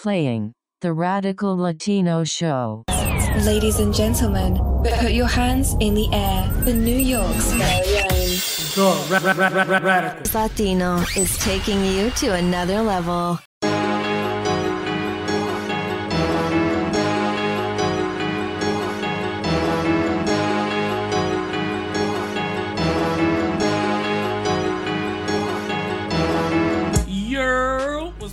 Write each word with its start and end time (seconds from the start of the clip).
Playing 0.00 0.52
the 0.80 0.92
Radical 0.92 1.56
Latino 1.56 2.22
Show. 2.22 2.84
Ladies 3.44 3.80
and 3.80 3.92
gentlemen, 3.92 4.56
put 4.84 5.10
your 5.10 5.26
hands 5.26 5.74
in 5.80 5.94
the 5.94 6.08
air 6.12 6.48
for 6.62 6.72
New 6.72 6.96
York's 6.96 7.50
very 7.54 7.98
own. 7.98 8.08
The 8.76 9.06
ra- 9.10 9.18
ra- 9.18 9.48
ra- 9.48 9.62
ra- 9.64 9.78
radical. 9.78 10.40
Latino 10.40 10.98
is 11.16 11.36
taking 11.38 11.84
you 11.84 12.10
to 12.10 12.32
another 12.34 12.80
level. 12.80 13.40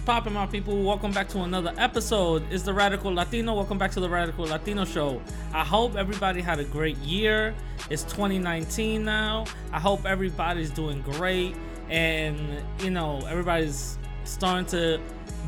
What's 0.06 0.30
my 0.30 0.46
people? 0.46 0.84
Welcome 0.84 1.12
back 1.14 1.30
to 1.30 1.42
another 1.42 1.74
episode. 1.80 2.44
It's 2.52 2.62
the 2.62 2.74
Radical 2.74 3.12
Latino. 3.12 3.55
Welcome 3.55 3.80
back 3.80 3.90
to 3.91 4.00
the 4.00 4.08
Radical 4.08 4.45
Latino 4.45 4.86
Show. 4.86 5.20
I 5.52 5.64
hope 5.64 5.95
everybody 5.95 6.41
had 6.41 6.59
a 6.59 6.64
great 6.64 6.98
year. 6.98 7.55
It's 7.90 8.04
2019 8.04 9.04
now. 9.04 9.45
I 9.73 9.80
hope 9.80 10.05
everybody's 10.05 10.70
doing 10.70 11.02
great, 11.02 11.55
and 11.90 12.38
you 12.84 12.91
know 12.91 13.20
everybody's 13.28 13.98
starting 14.26 14.68
to 14.68 15.02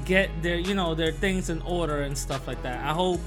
get 0.06 0.32
their 0.42 0.58
you 0.58 0.74
know 0.74 0.96
their 0.96 1.12
things 1.12 1.52
in 1.52 1.62
order 1.62 2.02
and 2.02 2.18
stuff 2.18 2.48
like 2.48 2.64
that. 2.64 2.84
I 2.84 2.94
hope 2.94 3.20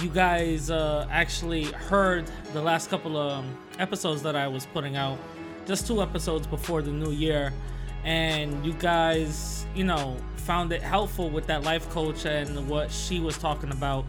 you 0.00 0.08
guys 0.08 0.70
uh, 0.70 1.06
actually 1.10 1.64
heard 1.64 2.24
the 2.54 2.62
last 2.62 2.88
couple 2.88 3.18
of 3.18 3.44
episodes 3.78 4.22
that 4.22 4.34
I 4.34 4.48
was 4.48 4.64
putting 4.64 4.96
out, 4.96 5.18
just 5.66 5.86
two 5.86 6.00
episodes 6.00 6.46
before 6.46 6.80
the 6.80 6.92
new 6.92 7.10
year, 7.10 7.52
and 8.06 8.64
you 8.64 8.72
guys, 8.74 9.66
you 9.74 9.82
know, 9.82 10.16
found 10.36 10.72
it 10.72 10.80
helpful 10.80 11.28
with 11.28 11.46
that 11.48 11.64
life 11.64 11.90
coach 11.90 12.24
and 12.24 12.68
what 12.68 12.90
she 12.90 13.18
was 13.18 13.36
talking 13.36 13.72
about. 13.72 14.06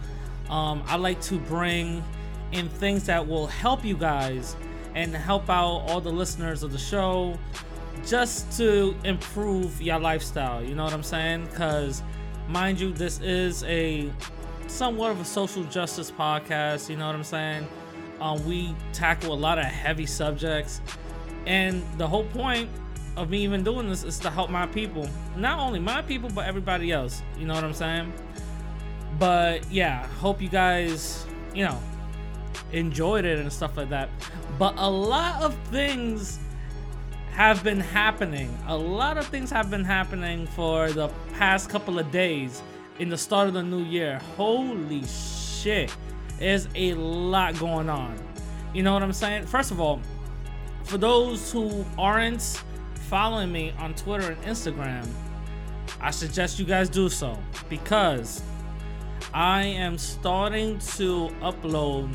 Um, 0.49 0.83
I 0.85 0.97
like 0.97 1.19
to 1.23 1.39
bring 1.39 2.03
in 2.51 2.69
things 2.69 3.05
that 3.07 3.27
will 3.27 3.47
help 3.47 3.83
you 3.83 3.97
guys 3.97 4.55
and 4.93 5.13
help 5.15 5.49
out 5.49 5.79
all 5.89 5.99
the 5.99 6.11
listeners 6.11 6.61
of 6.61 6.71
the 6.71 6.77
show 6.77 7.37
just 8.05 8.55
to 8.57 8.95
improve 9.03 9.81
your 9.81 9.99
lifestyle. 9.99 10.63
You 10.63 10.75
know 10.75 10.83
what 10.83 10.93
I'm 10.93 11.03
saying? 11.03 11.47
Because, 11.47 12.03
mind 12.47 12.79
you, 12.79 12.93
this 12.93 13.19
is 13.19 13.63
a 13.63 14.11
somewhat 14.67 15.09
of 15.09 15.19
a 15.19 15.25
social 15.25 15.63
justice 15.65 16.11
podcast. 16.11 16.87
You 16.87 16.97
know 16.97 17.07
what 17.07 17.15
I'm 17.15 17.23
saying? 17.23 17.67
Um, 18.21 18.45
we 18.47 18.75
tackle 18.93 19.33
a 19.33 19.35
lot 19.35 19.57
of 19.57 19.65
heavy 19.65 20.05
subjects, 20.05 20.81
and 21.47 21.83
the 21.97 22.07
whole 22.07 22.25
point 22.25 22.69
of 23.17 23.29
me 23.29 23.39
even 23.39 23.63
doing 23.63 23.89
this 23.89 24.03
is 24.03 24.19
to 24.19 24.29
help 24.29 24.49
my 24.49 24.67
people. 24.67 25.09
Not 25.35 25.59
only 25.59 25.79
my 25.79 26.01
people, 26.01 26.29
but 26.29 26.45
everybody 26.45 26.91
else. 26.91 27.23
You 27.37 27.45
know 27.45 27.55
what 27.55 27.63
I'm 27.63 27.73
saying? 27.73 28.13
But 29.19 29.69
yeah, 29.71 30.05
hope 30.19 30.41
you 30.41 30.49
guys, 30.49 31.25
you 31.53 31.65
know, 31.65 31.81
enjoyed 32.71 33.25
it 33.25 33.39
and 33.39 33.51
stuff 33.51 33.75
like 33.75 33.89
that. 33.89 34.09
But 34.59 34.75
a 34.77 34.89
lot 34.89 35.41
of 35.41 35.55
things 35.71 36.39
have 37.31 37.63
been 37.63 37.79
happening. 37.79 38.55
A 38.67 38.77
lot 38.77 39.17
of 39.17 39.25
things 39.27 39.49
have 39.49 39.69
been 39.69 39.83
happening 39.83 40.47
for 40.47 40.91
the 40.91 41.09
past 41.33 41.69
couple 41.69 41.99
of 41.99 42.09
days 42.11 42.61
in 42.99 43.09
the 43.09 43.17
start 43.17 43.47
of 43.47 43.53
the 43.53 43.63
new 43.63 43.83
year. 43.83 44.19
Holy 44.35 45.03
shit. 45.05 45.95
There's 46.39 46.67
a 46.75 46.93
lot 46.93 47.57
going 47.59 47.89
on. 47.89 48.15
You 48.73 48.83
know 48.83 48.93
what 48.93 49.01
I'm 49.01 49.13
saying? 49.13 49.47
First 49.47 49.71
of 49.71 49.81
all, 49.81 50.01
for 50.83 50.97
those 50.97 51.51
who 51.51 51.83
aren't 51.97 52.61
following 53.07 53.51
me 53.51 53.73
on 53.79 53.93
Twitter 53.95 54.31
and 54.31 54.41
Instagram, 54.43 55.07
I 56.01 56.11
suggest 56.11 56.59
you 56.59 56.65
guys 56.65 56.89
do 56.89 57.07
so 57.07 57.37
because 57.69 58.43
I 59.33 59.63
am 59.63 59.97
starting 59.97 60.77
to 60.97 61.29
upload 61.41 62.13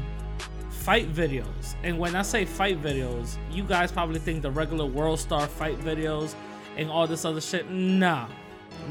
fight 0.70 1.12
videos. 1.12 1.76
And 1.82 1.98
when 1.98 2.14
I 2.14 2.22
say 2.22 2.44
fight 2.44 2.82
videos, 2.82 3.36
you 3.50 3.64
guys 3.64 3.90
probably 3.90 4.20
think 4.20 4.42
the 4.42 4.50
regular 4.50 4.84
World 4.84 5.18
Star 5.18 5.46
fight 5.46 5.78
videos 5.80 6.34
and 6.76 6.90
all 6.90 7.06
this 7.06 7.24
other 7.24 7.40
shit. 7.40 7.70
Nah, 7.70 8.28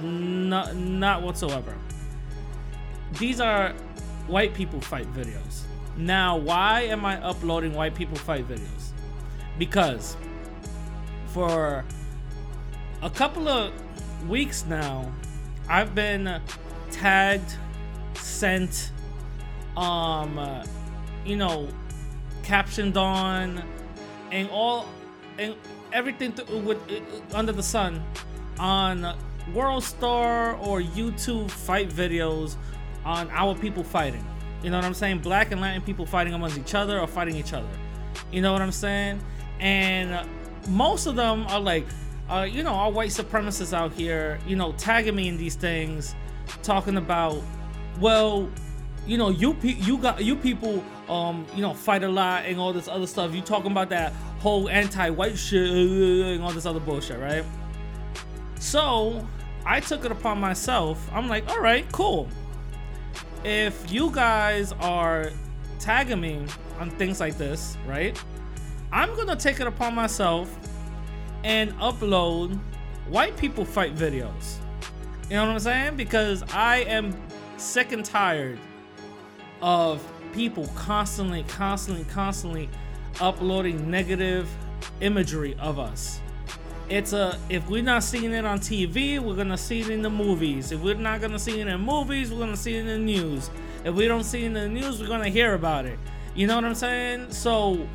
not, 0.01 0.75
not 0.75 1.21
whatsoever. 1.21 1.75
These 3.19 3.39
are 3.39 3.73
white 4.27 4.55
people 4.55 4.81
fight 4.81 5.11
videos. 5.13 5.63
Now, 5.97 6.37
why 6.37 6.81
am 6.83 7.05
I 7.05 7.21
uploading 7.21 7.73
white 7.73 7.93
people 7.93 8.17
fight 8.17 8.47
videos? 8.47 8.91
Because 9.59 10.15
for 11.33 11.85
a 13.01 13.09
couple 13.09 13.47
of 13.47 13.71
weeks 14.27 14.65
now, 14.65 15.11
I've 15.69 15.95
been 15.95 16.41
tagged, 16.91 17.55
sent, 18.15 18.91
um, 19.77 20.37
uh, 20.37 20.65
you 21.25 21.35
know, 21.35 21.69
captioned 22.43 22.97
on, 22.97 23.63
and 24.31 24.49
all, 24.49 24.87
and 25.37 25.55
everything 25.93 26.33
to, 26.33 26.57
with 26.57 26.77
uh, 26.91 27.35
under 27.37 27.51
the 27.51 27.63
sun 27.63 28.03
on 28.59 29.15
World 29.53 29.83
Star 29.83 30.55
or 30.57 30.81
YouTube 30.81 31.49
fight 31.49 31.89
videos 31.89 32.55
on 33.05 33.29
our 33.31 33.55
people 33.55 33.83
fighting. 33.83 34.25
You 34.63 34.69
know 34.69 34.77
what 34.77 34.85
I'm 34.85 34.93
saying? 34.93 35.19
Black 35.19 35.51
and 35.51 35.61
Latin 35.61 35.81
people 35.81 36.05
fighting 36.05 36.33
amongst 36.33 36.57
each 36.57 36.75
other 36.75 36.99
or 36.99 37.07
fighting 37.07 37.35
each 37.35 37.53
other. 37.53 37.69
You 38.31 38.41
know 38.41 38.53
what 38.53 38.61
I'm 38.61 38.71
saying? 38.71 39.19
And 39.59 40.27
most 40.67 41.05
of 41.05 41.15
them 41.15 41.45
are 41.47 41.59
like, 41.59 41.85
uh, 42.29 42.47
you 42.49 42.63
know, 42.63 42.73
our 42.73 42.91
white 42.91 43.09
supremacists 43.09 43.73
out 43.73 43.91
here, 43.93 44.39
you 44.47 44.55
know, 44.55 44.71
tagging 44.73 45.15
me 45.15 45.27
in 45.27 45.37
these 45.37 45.55
things, 45.55 46.15
talking 46.63 46.97
about, 46.97 47.41
well, 47.99 48.49
you 49.05 49.17
know, 49.17 49.29
you 49.29 49.53
pe- 49.55 49.73
you 49.73 49.97
got 49.97 50.23
you 50.23 50.35
people, 50.35 50.83
um, 51.09 51.45
you 51.55 51.61
know, 51.61 51.73
fight 51.73 52.03
a 52.03 52.09
lot 52.09 52.45
and 52.45 52.59
all 52.59 52.71
this 52.71 52.87
other 52.87 53.07
stuff. 53.07 53.33
You 53.33 53.41
talking 53.41 53.71
about 53.71 53.89
that 53.89 54.13
whole 54.39 54.69
anti-white 54.69 55.37
shit 55.37 55.69
and 55.69 56.43
all 56.43 56.51
this 56.51 56.65
other 56.65 56.79
bullshit, 56.79 57.19
right? 57.19 57.43
So 58.59 59.27
I 59.65 59.79
took 59.79 60.05
it 60.05 60.11
upon 60.11 60.39
myself. 60.39 61.09
I'm 61.11 61.27
like, 61.27 61.49
all 61.49 61.59
right, 61.59 61.89
cool. 61.91 62.29
If 63.43 63.91
you 63.91 64.11
guys 64.11 64.71
are 64.73 65.31
tagging 65.79 66.21
me 66.21 66.45
on 66.79 66.91
things 66.91 67.19
like 67.19 67.37
this, 67.37 67.75
right? 67.87 68.21
I'm 68.91 69.15
gonna 69.15 69.35
take 69.35 69.59
it 69.59 69.67
upon 69.67 69.95
myself 69.95 70.53
and 71.43 71.71
upload 71.79 72.59
white 73.07 73.37
people 73.37 73.63
fight 73.63 73.95
videos. 73.95 74.57
You 75.29 75.37
know 75.37 75.45
what 75.45 75.53
I'm 75.53 75.59
saying? 75.59 75.95
Because 75.95 76.43
I 76.53 76.79
am 76.79 77.15
sick 77.57 77.93
and 77.93 78.03
tired 78.03 78.59
of 79.61 80.05
people 80.33 80.67
constantly, 80.75 81.43
constantly, 81.43 82.03
constantly 82.05 82.69
uploading 83.21 83.89
negative 83.89 84.49
imagery 84.99 85.55
of 85.59 85.79
us. 85.79 86.19
It's 86.89 87.13
a 87.13 87.39
if 87.47 87.69
we're 87.69 87.83
not 87.83 88.03
seeing 88.03 88.33
it 88.33 88.43
on 88.43 88.59
TV, 88.59 89.19
we're 89.19 89.35
gonna 89.35 89.57
see 89.57 89.79
it 89.79 89.89
in 89.89 90.01
the 90.01 90.09
movies. 90.09 90.73
If 90.73 90.81
we're 90.81 90.95
not 90.95 91.21
gonna 91.21 91.39
see 91.39 91.61
it 91.61 91.67
in 91.67 91.79
movies, 91.79 92.29
we're 92.29 92.39
gonna 92.39 92.57
see 92.57 92.75
it 92.75 92.81
in 92.81 92.87
the 92.87 92.97
news. 92.97 93.49
If 93.85 93.95
we 93.95 94.09
don't 94.09 94.25
see 94.25 94.43
it 94.43 94.47
in 94.47 94.53
the 94.53 94.67
news, 94.67 94.99
we're 94.99 95.07
gonna 95.07 95.29
hear 95.29 95.53
about 95.53 95.85
it. 95.85 95.97
You 96.35 96.47
know 96.47 96.55
what 96.55 96.65
I'm 96.65 96.75
saying? 96.75 97.31
So 97.31 97.87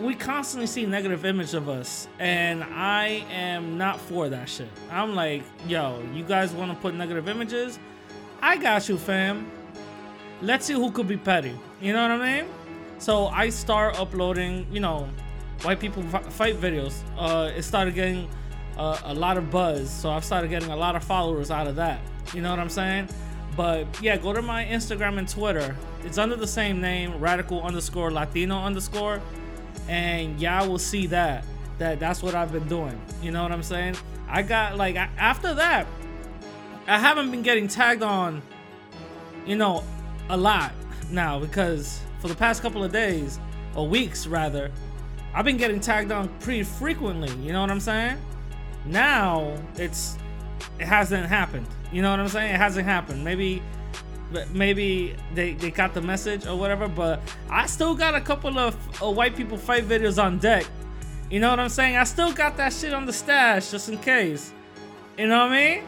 we 0.00 0.14
constantly 0.14 0.66
see 0.66 0.84
negative 0.84 1.24
image 1.24 1.54
of 1.54 1.68
us 1.68 2.06
and 2.18 2.62
i 2.64 3.24
am 3.30 3.78
not 3.78 3.98
for 3.98 4.28
that 4.28 4.48
shit. 4.48 4.68
I'm 4.90 5.14
like 5.14 5.42
yo 5.66 6.02
you 6.12 6.22
guys 6.22 6.52
want 6.52 6.70
to 6.70 6.78
put 6.78 6.94
negative 6.94 7.28
images? 7.28 7.78
I 8.42 8.58
got 8.58 8.88
you 8.88 8.98
fam. 8.98 9.50
Let's 10.42 10.66
see 10.66 10.74
who 10.74 10.90
could 10.90 11.08
be 11.08 11.16
petty 11.16 11.58
you 11.80 11.92
know 11.92 12.02
what 12.02 12.20
i 12.20 12.42
mean? 12.42 12.50
So 12.98 13.26
i 13.28 13.48
start 13.48 13.98
uploading 13.98 14.66
you 14.70 14.80
know 14.80 15.08
white 15.62 15.80
people 15.80 16.02
fi- 16.04 16.22
fight 16.22 16.60
videos. 16.60 16.94
Uh 17.16 17.50
it 17.56 17.62
started 17.62 17.94
getting 17.94 18.28
uh, 18.76 19.00
a 19.04 19.14
lot 19.14 19.38
of 19.38 19.50
buzz 19.50 19.88
so 19.88 20.10
i've 20.10 20.24
started 20.24 20.50
getting 20.50 20.70
a 20.70 20.76
lot 20.76 20.94
of 20.94 21.02
followers 21.02 21.50
out 21.50 21.66
of 21.66 21.76
that 21.76 21.98
you 22.34 22.42
know 22.42 22.50
what 22.50 22.58
i'm 22.58 22.68
saying? 22.68 23.08
But 23.56 23.86
yeah 24.02 24.18
go 24.18 24.34
to 24.34 24.42
my 24.42 24.66
instagram 24.66 25.16
and 25.16 25.26
twitter. 25.26 25.74
It's 26.04 26.18
under 26.18 26.36
the 26.36 26.46
same 26.46 26.82
name 26.82 27.18
radical 27.18 27.62
underscore 27.62 28.10
latino 28.10 28.58
underscore 28.58 29.22
and 29.88 30.40
y'all 30.40 30.68
will 30.68 30.78
see 30.78 31.06
that 31.08 31.44
that 31.78 32.00
that's 32.00 32.22
what 32.22 32.34
I've 32.34 32.52
been 32.52 32.68
doing. 32.68 33.00
You 33.22 33.30
know 33.30 33.42
what 33.42 33.52
I'm 33.52 33.62
saying? 33.62 33.96
I 34.28 34.42
got 34.42 34.76
like 34.76 34.96
a- 34.96 35.10
after 35.18 35.54
that, 35.54 35.86
I 36.86 36.98
haven't 36.98 37.30
been 37.30 37.42
getting 37.42 37.68
tagged 37.68 38.02
on, 38.02 38.42
you 39.46 39.56
know, 39.56 39.84
a 40.28 40.36
lot 40.36 40.72
now 41.10 41.38
because 41.38 42.00
for 42.20 42.28
the 42.28 42.34
past 42.34 42.62
couple 42.62 42.82
of 42.82 42.92
days 42.92 43.38
or 43.74 43.86
weeks 43.86 44.26
rather, 44.26 44.70
I've 45.34 45.44
been 45.44 45.58
getting 45.58 45.80
tagged 45.80 46.10
on 46.12 46.28
pretty 46.40 46.62
frequently. 46.62 47.30
You 47.44 47.52
know 47.52 47.60
what 47.60 47.70
I'm 47.70 47.80
saying? 47.80 48.18
Now 48.86 49.54
it's 49.76 50.16
it 50.78 50.86
hasn't 50.86 51.26
happened. 51.26 51.66
You 51.92 52.02
know 52.02 52.10
what 52.10 52.20
I'm 52.20 52.28
saying? 52.28 52.54
It 52.54 52.58
hasn't 52.58 52.86
happened. 52.86 53.22
Maybe 53.22 53.62
but 54.32 54.50
maybe 54.50 55.14
they, 55.34 55.52
they 55.54 55.70
got 55.70 55.94
the 55.94 56.00
message 56.00 56.46
or 56.46 56.56
whatever 56.56 56.88
but 56.88 57.20
i 57.50 57.66
still 57.66 57.94
got 57.94 58.14
a 58.14 58.20
couple 58.20 58.58
of 58.58 59.02
uh, 59.02 59.10
white 59.10 59.36
people 59.36 59.56
fight 59.56 59.86
videos 59.88 60.22
on 60.22 60.38
deck 60.38 60.66
you 61.30 61.40
know 61.40 61.50
what 61.50 61.60
i'm 61.60 61.68
saying 61.68 61.96
i 61.96 62.04
still 62.04 62.32
got 62.32 62.56
that 62.56 62.72
shit 62.72 62.92
on 62.92 63.06
the 63.06 63.12
stash 63.12 63.70
just 63.70 63.88
in 63.88 63.98
case 63.98 64.52
you 65.16 65.26
know 65.26 65.38
what 65.38 65.52
i 65.52 65.74
mean 65.74 65.84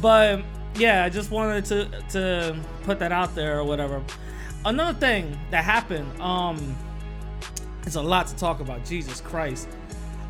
but 0.00 0.42
yeah, 0.76 1.04
I 1.04 1.08
just 1.08 1.30
wanted 1.30 1.64
to 1.66 2.02
to 2.10 2.56
put 2.82 2.98
that 2.98 3.12
out 3.12 3.34
there 3.34 3.58
or 3.58 3.64
whatever. 3.64 4.02
Another 4.64 4.98
thing 4.98 5.38
that 5.50 5.64
happened, 5.64 6.20
um, 6.20 6.74
it's 7.84 7.96
a 7.96 8.02
lot 8.02 8.26
to 8.28 8.36
talk 8.36 8.60
about. 8.60 8.84
Jesus 8.84 9.20
Christ, 9.20 9.68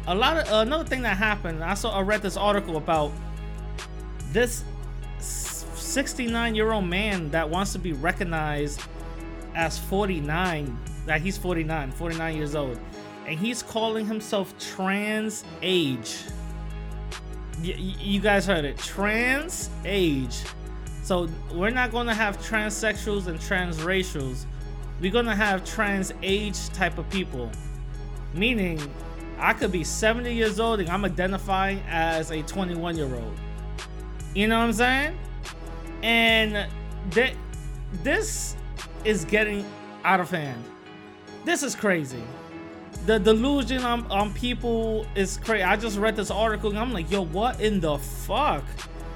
a 0.06 0.14
lot 0.14 0.36
of 0.36 0.66
another 0.66 0.84
thing 0.84 1.02
that 1.02 1.16
happened. 1.16 1.62
I 1.62 1.74
saw 1.74 1.96
I 1.96 2.02
read 2.02 2.22
this 2.22 2.36
article 2.36 2.76
about 2.76 3.12
this 4.32 4.64
69 5.94 6.56
year 6.56 6.72
old 6.72 6.86
man 6.86 7.30
that 7.30 7.48
wants 7.48 7.72
to 7.72 7.78
be 7.78 7.92
recognized 7.92 8.82
as 9.54 9.78
49. 9.78 10.76
That 11.06 11.20
he's 11.20 11.38
49, 11.38 11.92
49 11.92 12.36
years 12.36 12.56
old, 12.56 12.80
and 13.26 13.38
he's 13.38 13.62
calling 13.62 14.04
himself 14.04 14.58
trans 14.58 15.44
age. 15.62 16.16
Y- 17.62 17.76
you 17.78 18.20
guys 18.20 18.44
heard 18.44 18.64
it, 18.64 18.76
trans 18.76 19.70
age. 19.84 20.36
So 21.04 21.28
we're 21.52 21.70
not 21.70 21.92
to 22.08 22.14
have 22.14 22.38
transsexuals 22.38 23.28
and 23.28 23.38
transracials. 23.38 24.46
We're 25.00 25.12
to 25.26 25.34
have 25.36 25.64
trans 25.64 26.12
age 26.24 26.70
type 26.70 26.98
of 26.98 27.08
people. 27.08 27.52
Meaning, 28.32 28.80
I 29.38 29.52
could 29.52 29.70
be 29.70 29.84
70 29.84 30.34
years 30.34 30.58
old 30.58 30.80
and 30.80 30.88
I'm 30.88 31.04
identifying 31.04 31.80
as 31.86 32.32
a 32.32 32.42
21 32.42 32.96
year 32.96 33.14
old. 33.14 33.38
You 34.34 34.48
know 34.48 34.58
what 34.58 34.64
I'm 34.64 34.72
saying? 34.72 35.18
And 36.04 36.68
that 37.10 37.32
this 38.02 38.56
is 39.04 39.24
getting 39.24 39.64
out 40.04 40.20
of 40.20 40.30
hand. 40.30 40.62
This 41.44 41.62
is 41.62 41.74
crazy. 41.74 42.22
The 43.06 43.18
delusion 43.18 43.82
on, 43.82 44.06
on 44.10 44.32
people 44.34 45.06
is 45.14 45.38
crazy. 45.38 45.62
I 45.62 45.76
just 45.76 45.98
read 45.98 46.14
this 46.14 46.30
article 46.30 46.70
and 46.70 46.78
I'm 46.78 46.92
like, 46.92 47.10
yo, 47.10 47.24
what 47.24 47.60
in 47.60 47.80
the 47.80 47.98
fuck? 47.98 48.64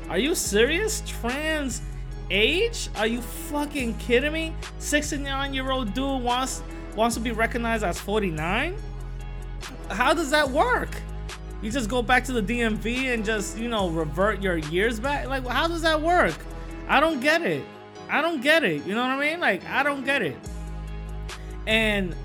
Are 0.09 0.19
you 0.19 0.35
serious? 0.35 1.03
Trans 1.07 1.83
age? 2.31 2.89
Are 2.97 3.07
you 3.07 3.21
fucking 3.21 3.99
kidding 3.99 4.33
me? 4.33 4.55
69 4.79 5.55
year 5.55 5.71
old 5.71 5.93
dude 5.95 6.23
wants 6.23 6.63
wants 6.97 7.15
to 7.17 7.21
be 7.21 7.33
recognized 7.33 7.85
as 7.85 8.01
49? 8.01 8.77
How 9.91 10.15
does 10.15 10.31
that 10.31 10.49
work? 10.49 10.91
You 11.63 11.71
just 11.71 11.89
go 11.89 12.03
back 12.03 12.25
to 12.25 12.33
the 12.33 12.43
DMV 12.43 13.15
and 13.15 13.25
just, 13.25 13.59
you 13.59 13.69
know, 13.69 13.89
revert 13.89 14.43
your 14.43 14.59
years 14.59 15.01
back? 15.01 15.27
Like, 15.27 15.47
how 15.47 15.69
does 15.69 15.83
that 15.83 16.01
work? 16.01 16.35
I 16.89 17.01
don't 17.01 17.21
get 17.21 17.43
it. 17.43 17.65
I 18.11 18.23
don't 18.23 18.41
get 18.41 18.65
it. 18.65 18.85
You 18.87 18.95
know 18.95 19.03
what 19.03 19.11
I 19.11 19.21
mean? 19.21 19.41
Like, 19.41 19.65
I 19.67 19.83
don't 19.83 20.05
get 20.05 20.23
it. 20.23 20.37
And 21.67 22.17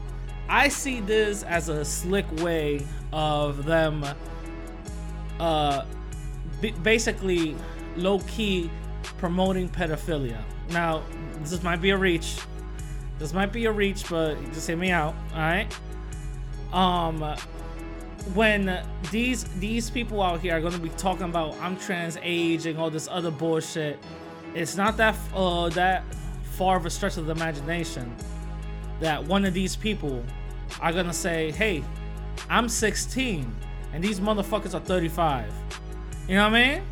I 0.48 0.70
see 0.70 1.02
this 1.02 1.44
as 1.44 1.70
a 1.70 1.84
slick 1.84 2.26
way 2.42 2.86
of 3.12 3.66
them 3.66 4.04
uh 5.40 5.86
b- 6.62 6.74
basically 6.84 7.56
low 7.96 8.20
key 8.22 8.70
promoting 9.18 9.70
pedophilia. 9.70 10.42
Now, 10.70 11.04
this 11.44 11.62
might 11.64 11.82
be 11.82 11.92
a 11.92 11.98
reach. 11.98 12.38
This 13.20 13.34
might 13.34 13.52
be 13.52 13.66
a 13.66 13.72
reach, 13.72 14.10
but 14.10 14.36
just 14.54 14.68
hear 14.68 14.78
me 14.78 14.92
out, 14.92 15.14
all 15.34 15.40
right? 15.40 15.68
Um 16.72 17.36
when 18.34 18.82
these 19.12 19.44
these 19.60 19.90
people 19.90 20.22
out 20.22 20.40
here 20.40 20.56
are 20.56 20.62
going 20.62 20.74
to 20.74 20.80
be 20.80 20.90
talking 20.90 21.26
about 21.26 21.56
I'm 21.60 21.78
trans 21.78 22.18
age 22.22 22.66
and 22.66 22.78
all 22.78 22.90
this 22.90 23.08
other 23.12 23.32
bullshit, 23.32 24.00
it's 24.56 24.76
not 24.76 24.98
that 24.98 25.16
uh 25.34 25.70
that 25.70 26.04
far 26.58 26.78
of 26.78 26.86
a 26.86 26.90
stretch 26.90 27.18
of 27.18 27.26
the 27.26 27.32
imagination 27.32 28.16
that 29.00 29.24
one 29.24 29.46
of 29.46 29.54
these 29.54 29.76
people 29.76 30.24
are 30.82 30.94
gonna 30.94 31.14
say, 31.14 31.52
"Hey, 31.52 31.84
I'm 32.50 32.70
16, 32.70 33.54
and 33.94 34.04
these 34.04 34.20
motherfuckers 34.20 34.74
are 34.74 34.80
35." 34.80 35.52
You 36.28 36.36
know 36.36 36.44
what 36.44 36.54
I 36.54 36.76
mean? 36.76 36.84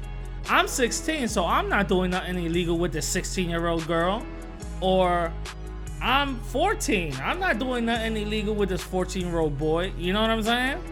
I'm 0.50 0.68
16, 0.68 1.28
so 1.28 1.46
I'm 1.46 1.70
not 1.70 1.88
doing 1.88 2.12
nothing 2.12 2.44
illegal 2.44 2.78
with 2.78 2.92
this 2.92 3.08
16-year-old 3.08 3.88
girl, 3.88 4.26
or 4.82 5.32
I'm 6.02 6.40
14. 6.40 7.16
I'm 7.22 7.40
not 7.40 7.60
doing 7.60 7.86
nothing 7.86 8.18
illegal 8.18 8.56
with 8.56 8.70
this 8.70 8.84
14-year-old 8.84 9.58
boy. 9.58 9.94
You 9.98 10.14
know 10.14 10.22
what 10.22 10.32
I'm 10.32 10.44
saying? 10.44 10.84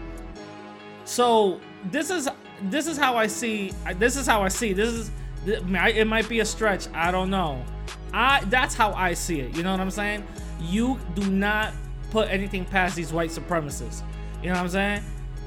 So 1.04 1.60
this 1.90 2.10
is 2.10 2.28
this 2.64 2.86
is 2.86 2.96
how 2.96 3.16
I 3.16 3.26
see. 3.26 3.72
This 3.96 4.16
is 4.16 4.26
how 4.26 4.42
I 4.42 4.48
see. 4.48 4.72
This 4.72 4.90
is 4.90 5.10
it 5.46 6.06
might 6.06 6.28
be 6.28 6.40
a 6.40 6.44
stretch. 6.44 6.88
I 6.92 7.10
don't 7.10 7.30
know. 7.30 7.64
I 8.12 8.44
that's 8.46 8.74
how 8.74 8.92
I 8.92 9.14
see 9.14 9.40
it. 9.40 9.56
You 9.56 9.62
know 9.62 9.70
what 9.70 9.80
I'm 9.80 9.90
saying? 9.90 10.26
You 10.60 10.98
do 11.14 11.30
not 11.30 11.72
put 12.10 12.28
anything 12.28 12.64
past 12.64 12.96
these 12.96 13.12
white 13.12 13.30
supremacists. 13.30 14.02
You 14.42 14.48
know 14.48 14.54
what 14.54 14.62
I'm 14.62 14.68
saying? 14.68 15.02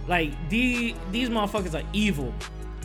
Like 0.07 0.49
the 0.49 0.95
these 1.11 1.29
motherfuckers 1.29 1.79
are 1.79 1.87
evil. 1.93 2.33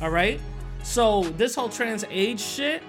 All 0.03 0.11
right. 0.11 0.41
So 0.83 1.25
this 1.37 1.55
whole 1.55 1.69
trans 1.69 2.05
age 2.11 2.41
shit, 2.41 2.83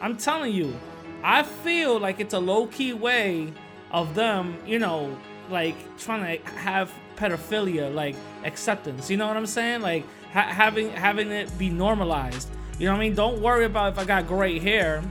I'm 0.00 0.16
telling 0.16 0.52
you, 0.52 0.74
I 1.22 1.42
feel 1.42 1.98
like 1.98 2.20
it's 2.20 2.34
a 2.34 2.38
low 2.38 2.66
key 2.66 2.92
way 2.92 3.52
of 3.90 4.14
them, 4.14 4.56
you 4.66 4.78
know, 4.78 5.16
like 5.50 5.76
trying 5.98 6.38
to 6.38 6.50
have 6.52 6.92
pedophilia 7.16 7.92
like 7.94 8.16
acceptance. 8.44 9.10
You 9.10 9.16
know 9.16 9.26
what 9.26 9.36
I'm 9.36 9.46
saying? 9.46 9.80
Like 9.80 10.04
ha- 10.32 10.48
having 10.48 10.90
having 10.90 11.30
it 11.30 11.56
be 11.58 11.70
normalized. 11.70 12.48
You 12.78 12.86
know 12.86 12.92
what 12.92 12.98
I 12.98 13.00
mean? 13.00 13.14
Don't 13.14 13.40
worry 13.40 13.64
about 13.64 13.92
if 13.92 13.98
I 13.98 14.04
got 14.04 14.26
gray 14.26 14.58
hair 14.58 15.02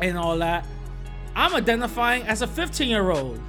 and 0.00 0.18
all 0.18 0.36
that. 0.38 0.66
I'm 1.34 1.54
identifying 1.54 2.24
as 2.24 2.42
a 2.42 2.46
15 2.46 2.88
year 2.88 3.10
old. 3.10 3.40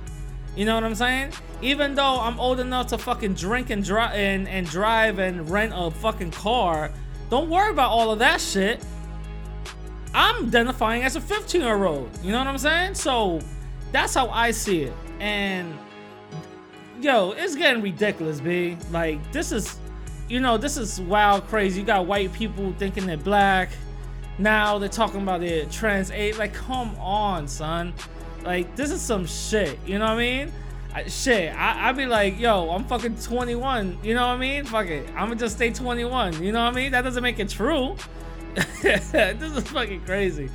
You 0.55 0.65
know 0.65 0.75
what 0.75 0.83
I'm 0.83 0.95
saying? 0.95 1.31
Even 1.61 1.95
though 1.95 2.19
I'm 2.19 2.39
old 2.39 2.59
enough 2.59 2.87
to 2.87 2.97
fucking 2.97 3.33
drink 3.33 3.69
and 3.69 3.83
drive 3.83 4.13
and, 4.15 4.47
and 4.47 4.67
drive 4.67 5.19
and 5.19 5.49
rent 5.49 5.73
a 5.75 5.89
fucking 5.89 6.31
car, 6.31 6.91
don't 7.29 7.49
worry 7.49 7.71
about 7.71 7.89
all 7.89 8.11
of 8.11 8.19
that 8.19 8.39
shit. 8.39 8.83
I'm 10.13 10.45
identifying 10.45 11.03
as 11.03 11.15
a 11.15 11.21
15 11.21 11.61
year 11.61 11.85
old. 11.85 12.09
You 12.23 12.31
know 12.31 12.37
what 12.37 12.47
I'm 12.47 12.57
saying? 12.57 12.95
So 12.95 13.39
that's 13.91 14.13
how 14.13 14.29
I 14.29 14.51
see 14.51 14.83
it. 14.83 14.93
And 15.19 15.73
yo, 17.01 17.31
it's 17.31 17.55
getting 17.55 17.81
ridiculous, 17.81 18.39
B. 18.39 18.77
Like 18.91 19.31
this 19.31 19.51
is, 19.51 19.77
you 20.29 20.39
know, 20.39 20.57
this 20.57 20.77
is 20.77 20.99
wild, 21.01 21.47
crazy. 21.47 21.81
You 21.81 21.85
got 21.85 22.05
white 22.05 22.33
people 22.33 22.73
thinking 22.77 23.05
they're 23.05 23.17
black. 23.17 23.69
Now 24.37 24.79
they're 24.79 24.89
talking 24.89 25.21
about 25.21 25.41
their 25.41 25.65
trans 25.65 26.11
age. 26.11 26.37
Like, 26.37 26.53
come 26.53 26.95
on, 26.97 27.47
son. 27.47 27.93
Like, 28.43 28.75
this 28.75 28.91
is 28.91 29.01
some 29.01 29.25
shit. 29.25 29.79
You 29.85 29.99
know 29.99 30.05
what 30.05 30.13
I 30.13 30.17
mean? 30.17 30.51
I, 30.93 31.07
shit, 31.07 31.53
I, 31.55 31.89
I'd 31.89 31.97
be 31.97 32.05
like, 32.05 32.39
yo, 32.39 32.69
I'm 32.69 32.85
fucking 32.85 33.17
21. 33.17 33.99
You 34.03 34.13
know 34.13 34.27
what 34.27 34.33
I 34.33 34.37
mean? 34.37 34.65
Fuck 34.65 34.87
it. 34.87 35.07
I'm 35.09 35.27
gonna 35.27 35.35
just 35.35 35.55
stay 35.55 35.71
21. 35.71 36.43
You 36.43 36.51
know 36.51 36.63
what 36.63 36.73
I 36.73 36.75
mean? 36.75 36.91
That 36.91 37.01
doesn't 37.01 37.23
make 37.23 37.39
it 37.39 37.49
true. 37.49 37.95
this 38.81 39.13
is 39.13 39.63
fucking 39.69 40.01
crazy. 40.01 40.49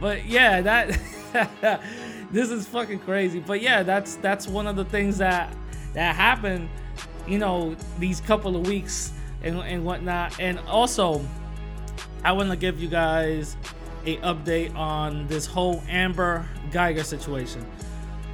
But 0.00 0.24
yeah, 0.24 0.62
that 0.62 0.98
this 2.32 2.50
is 2.50 2.66
fucking 2.66 3.00
crazy. 3.00 3.40
But 3.40 3.60
yeah, 3.60 3.82
that's 3.82 4.16
that's 4.16 4.48
one 4.48 4.66
of 4.66 4.76
the 4.76 4.84
things 4.86 5.18
that 5.18 5.54
that 5.92 6.16
happened, 6.16 6.70
you 7.26 7.38
know, 7.38 7.76
these 7.98 8.20
couple 8.20 8.56
of 8.56 8.66
weeks 8.66 9.12
and, 9.42 9.58
and 9.58 9.84
whatnot. 9.84 10.38
And 10.40 10.58
also, 10.60 11.24
I 12.24 12.32
want 12.32 12.50
to 12.50 12.56
give 12.56 12.80
you 12.80 12.88
guys 12.88 13.56
a 14.06 14.16
update 14.18 14.74
on 14.74 15.26
this 15.28 15.46
whole 15.46 15.82
Amber 15.88 16.48
Guyger 16.70 17.04
situation. 17.04 17.64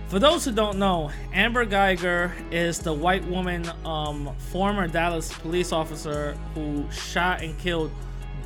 For 0.09 0.19
those 0.19 0.45
who 0.45 0.53
don't 0.53 0.79
know, 0.79 1.11
Amber 1.35 1.67
Guyger 1.67 2.33
is 2.51 2.79
the 2.79 2.95
white 2.95 3.25
woman, 3.27 3.71
um, 3.85 4.35
former 4.51 4.89
Dallas 4.89 5.31
police 5.33 5.71
officer 5.71 6.35
who 6.55 6.91
shot 6.91 7.43
and 7.43 7.59
killed 7.59 7.91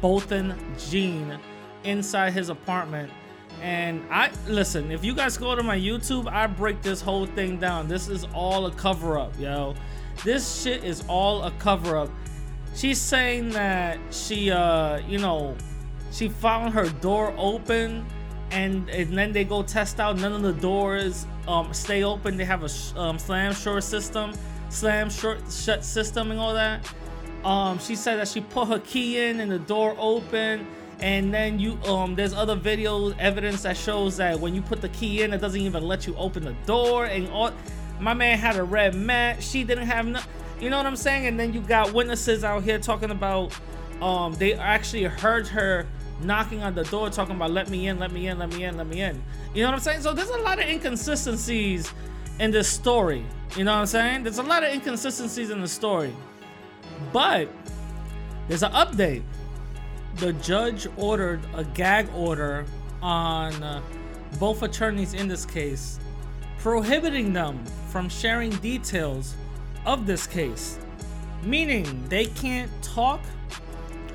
Botham 0.00 0.54
Jean 0.76 1.38
inside 1.84 2.32
his 2.32 2.48
apartment. 2.48 3.12
And 3.60 4.04
I 4.10 4.32
listen, 4.48 4.90
if 4.90 5.04
you 5.04 5.14
guys 5.14 5.36
go 5.36 5.54
to 5.54 5.62
my 5.62 5.78
YouTube, 5.78 6.26
I 6.26 6.48
break 6.48 6.82
this 6.82 7.00
whole 7.00 7.26
thing 7.26 7.58
down. 7.58 7.86
This 7.86 8.08
is 8.08 8.26
all 8.34 8.66
a 8.66 8.72
cover 8.72 9.16
up, 9.16 9.38
yo. 9.38 9.76
This 10.24 10.62
shit 10.62 10.84
is 10.84 11.04
all 11.08 11.42
a 11.44 11.50
cover 11.52 11.96
up. 11.96 12.10
She's 12.74 13.00
saying 13.00 13.50
that 13.50 13.98
she, 14.10 14.50
uh, 14.50 14.98
you 15.06 15.18
know, 15.18 15.56
she 16.10 16.28
found 16.28 16.74
her 16.74 16.88
door 16.88 17.34
open 17.36 18.06
and, 18.50 18.88
and 18.90 19.16
then 19.16 19.32
they 19.32 19.44
go 19.44 19.62
test 19.62 20.00
out. 20.00 20.18
None 20.18 20.32
of 20.32 20.42
the 20.42 20.52
doors 20.52 21.26
um, 21.48 21.72
stay 21.74 22.04
open. 22.04 22.36
They 22.36 22.44
have 22.44 22.62
a 22.62 23.00
um, 23.00 23.18
slam 23.18 23.52
short 23.54 23.84
system 23.84 24.32
slam 24.72 25.10
short 25.10 25.38
shut 25.50 25.84
system 25.84 26.30
and 26.30 26.40
all 26.40 26.54
that. 26.54 26.92
Um, 27.44 27.78
she 27.78 27.94
said 27.94 28.16
that 28.16 28.28
she 28.28 28.40
put 28.40 28.68
her 28.68 28.78
key 28.80 29.18
in 29.18 29.40
and 29.40 29.50
the 29.50 29.58
door 29.58 29.94
open. 29.98 30.66
And 31.00 31.34
then 31.34 31.58
you 31.58 31.78
um 31.82 32.14
there's 32.14 32.32
other 32.32 32.54
video 32.54 33.10
evidence 33.18 33.62
that 33.62 33.76
shows 33.76 34.16
that 34.18 34.38
when 34.38 34.54
you 34.54 34.62
put 34.62 34.80
the 34.80 34.88
key 34.90 35.22
in 35.22 35.32
it 35.32 35.40
doesn't 35.40 35.60
even 35.60 35.82
let 35.82 36.06
you 36.06 36.14
open 36.16 36.44
the 36.44 36.54
door 36.64 37.06
and 37.06 37.28
all 37.30 37.50
my 38.02 38.14
man 38.14 38.38
had 38.38 38.56
a 38.56 38.64
red 38.64 38.94
mat. 38.94 39.42
She 39.42 39.64
didn't 39.64 39.86
have 39.86 40.06
no 40.06 40.20
you 40.60 40.70
know 40.70 40.76
what 40.76 40.86
i'm 40.86 40.96
saying? 40.96 41.26
And 41.26 41.38
then 41.38 41.52
you 41.52 41.60
got 41.60 41.92
witnesses 41.92 42.44
out 42.44 42.62
here 42.62 42.78
talking 42.78 43.10
about 43.10 43.52
um 44.00 44.34
they 44.34 44.54
actually 44.54 45.04
heard 45.04 45.46
her 45.48 45.86
knocking 46.20 46.62
on 46.62 46.74
the 46.74 46.84
door 46.84 47.10
talking 47.10 47.34
about 47.34 47.50
let 47.50 47.68
me 47.68 47.88
in 47.88 47.98
let 47.98 48.12
me 48.12 48.28
in 48.28 48.38
let 48.38 48.50
me 48.50 48.64
in 48.64 48.76
let 48.76 48.86
me 48.86 49.00
in. 49.00 49.22
You 49.54 49.62
know 49.62 49.68
what 49.68 49.74
i'm 49.74 49.80
saying? 49.80 50.02
So 50.02 50.12
there's 50.12 50.30
a 50.30 50.38
lot 50.38 50.58
of 50.58 50.68
inconsistencies 50.68 51.92
in 52.38 52.50
this 52.50 52.68
story. 52.68 53.24
You 53.56 53.64
know 53.64 53.72
what 53.72 53.80
i'm 53.80 53.86
saying? 53.86 54.22
There's 54.24 54.38
a 54.38 54.42
lot 54.42 54.62
of 54.62 54.72
inconsistencies 54.72 55.50
in 55.50 55.60
the 55.60 55.68
story. 55.68 56.14
But 57.12 57.48
there's 58.48 58.62
an 58.62 58.72
update. 58.72 59.22
The 60.16 60.32
judge 60.34 60.86
ordered 60.96 61.40
a 61.54 61.64
gag 61.64 62.08
order 62.14 62.66
on 63.00 63.60
uh, 63.62 63.82
both 64.38 64.62
attorneys 64.62 65.14
in 65.14 65.28
this 65.28 65.44
case, 65.44 65.98
prohibiting 66.62 67.32
them 67.32 67.60
from 67.88 68.08
sharing 68.08 68.50
details 68.58 69.34
of 69.84 70.06
this 70.06 70.28
case, 70.28 70.78
meaning 71.42 72.04
they 72.08 72.26
can't 72.26 72.70
talk 72.82 73.20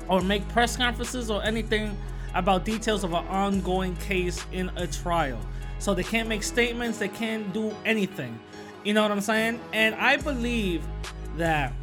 or 0.08 0.22
make 0.22 0.48
press 0.48 0.74
conferences 0.74 1.30
or 1.30 1.44
anything 1.44 1.94
about 2.34 2.64
details 2.64 3.04
of 3.04 3.12
an 3.12 3.26
ongoing 3.26 3.94
case 3.96 4.46
in 4.50 4.70
a 4.76 4.86
trial. 4.86 5.38
So 5.78 5.92
they 5.92 6.02
can't 6.02 6.26
make 6.26 6.42
statements, 6.42 6.96
they 6.96 7.08
can't 7.08 7.52
do 7.52 7.74
anything. 7.84 8.40
You 8.82 8.94
know 8.94 9.02
what 9.02 9.12
I'm 9.12 9.20
saying? 9.20 9.60
And 9.74 9.94
I 9.94 10.16
believe 10.16 10.82
that 11.36 11.74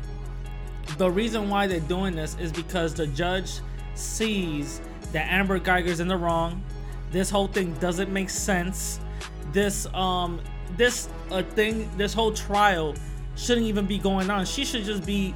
the 0.98 1.12
reason 1.12 1.48
why 1.48 1.68
they're 1.68 1.80
doing 1.82 2.16
this 2.16 2.36
is 2.40 2.52
because 2.52 2.96
the 2.96 3.06
judge 3.06 3.60
sees 3.94 4.82
that 5.12 5.32
Amber 5.32 5.60
Guyger's 5.60 6.00
in 6.00 6.08
the 6.08 6.18
wrong. 6.18 6.64
This 7.12 7.30
whole 7.30 7.48
thing 7.48 7.76
doesn't 7.76 8.12
make 8.12 8.32
sense. 8.32 9.00
This 9.52 9.86
um 9.94 10.42
this 10.78 11.10
uh, 11.32 11.42
thing 11.42 11.90
this 11.98 12.14
whole 12.14 12.32
trial 12.32 12.96
shouldn't 13.36 13.68
even 13.68 13.86
be 13.86 13.98
going 13.98 14.30
on. 14.30 14.46
She 14.46 14.66
should 14.66 14.84
just 14.84 15.06
be 15.06 15.34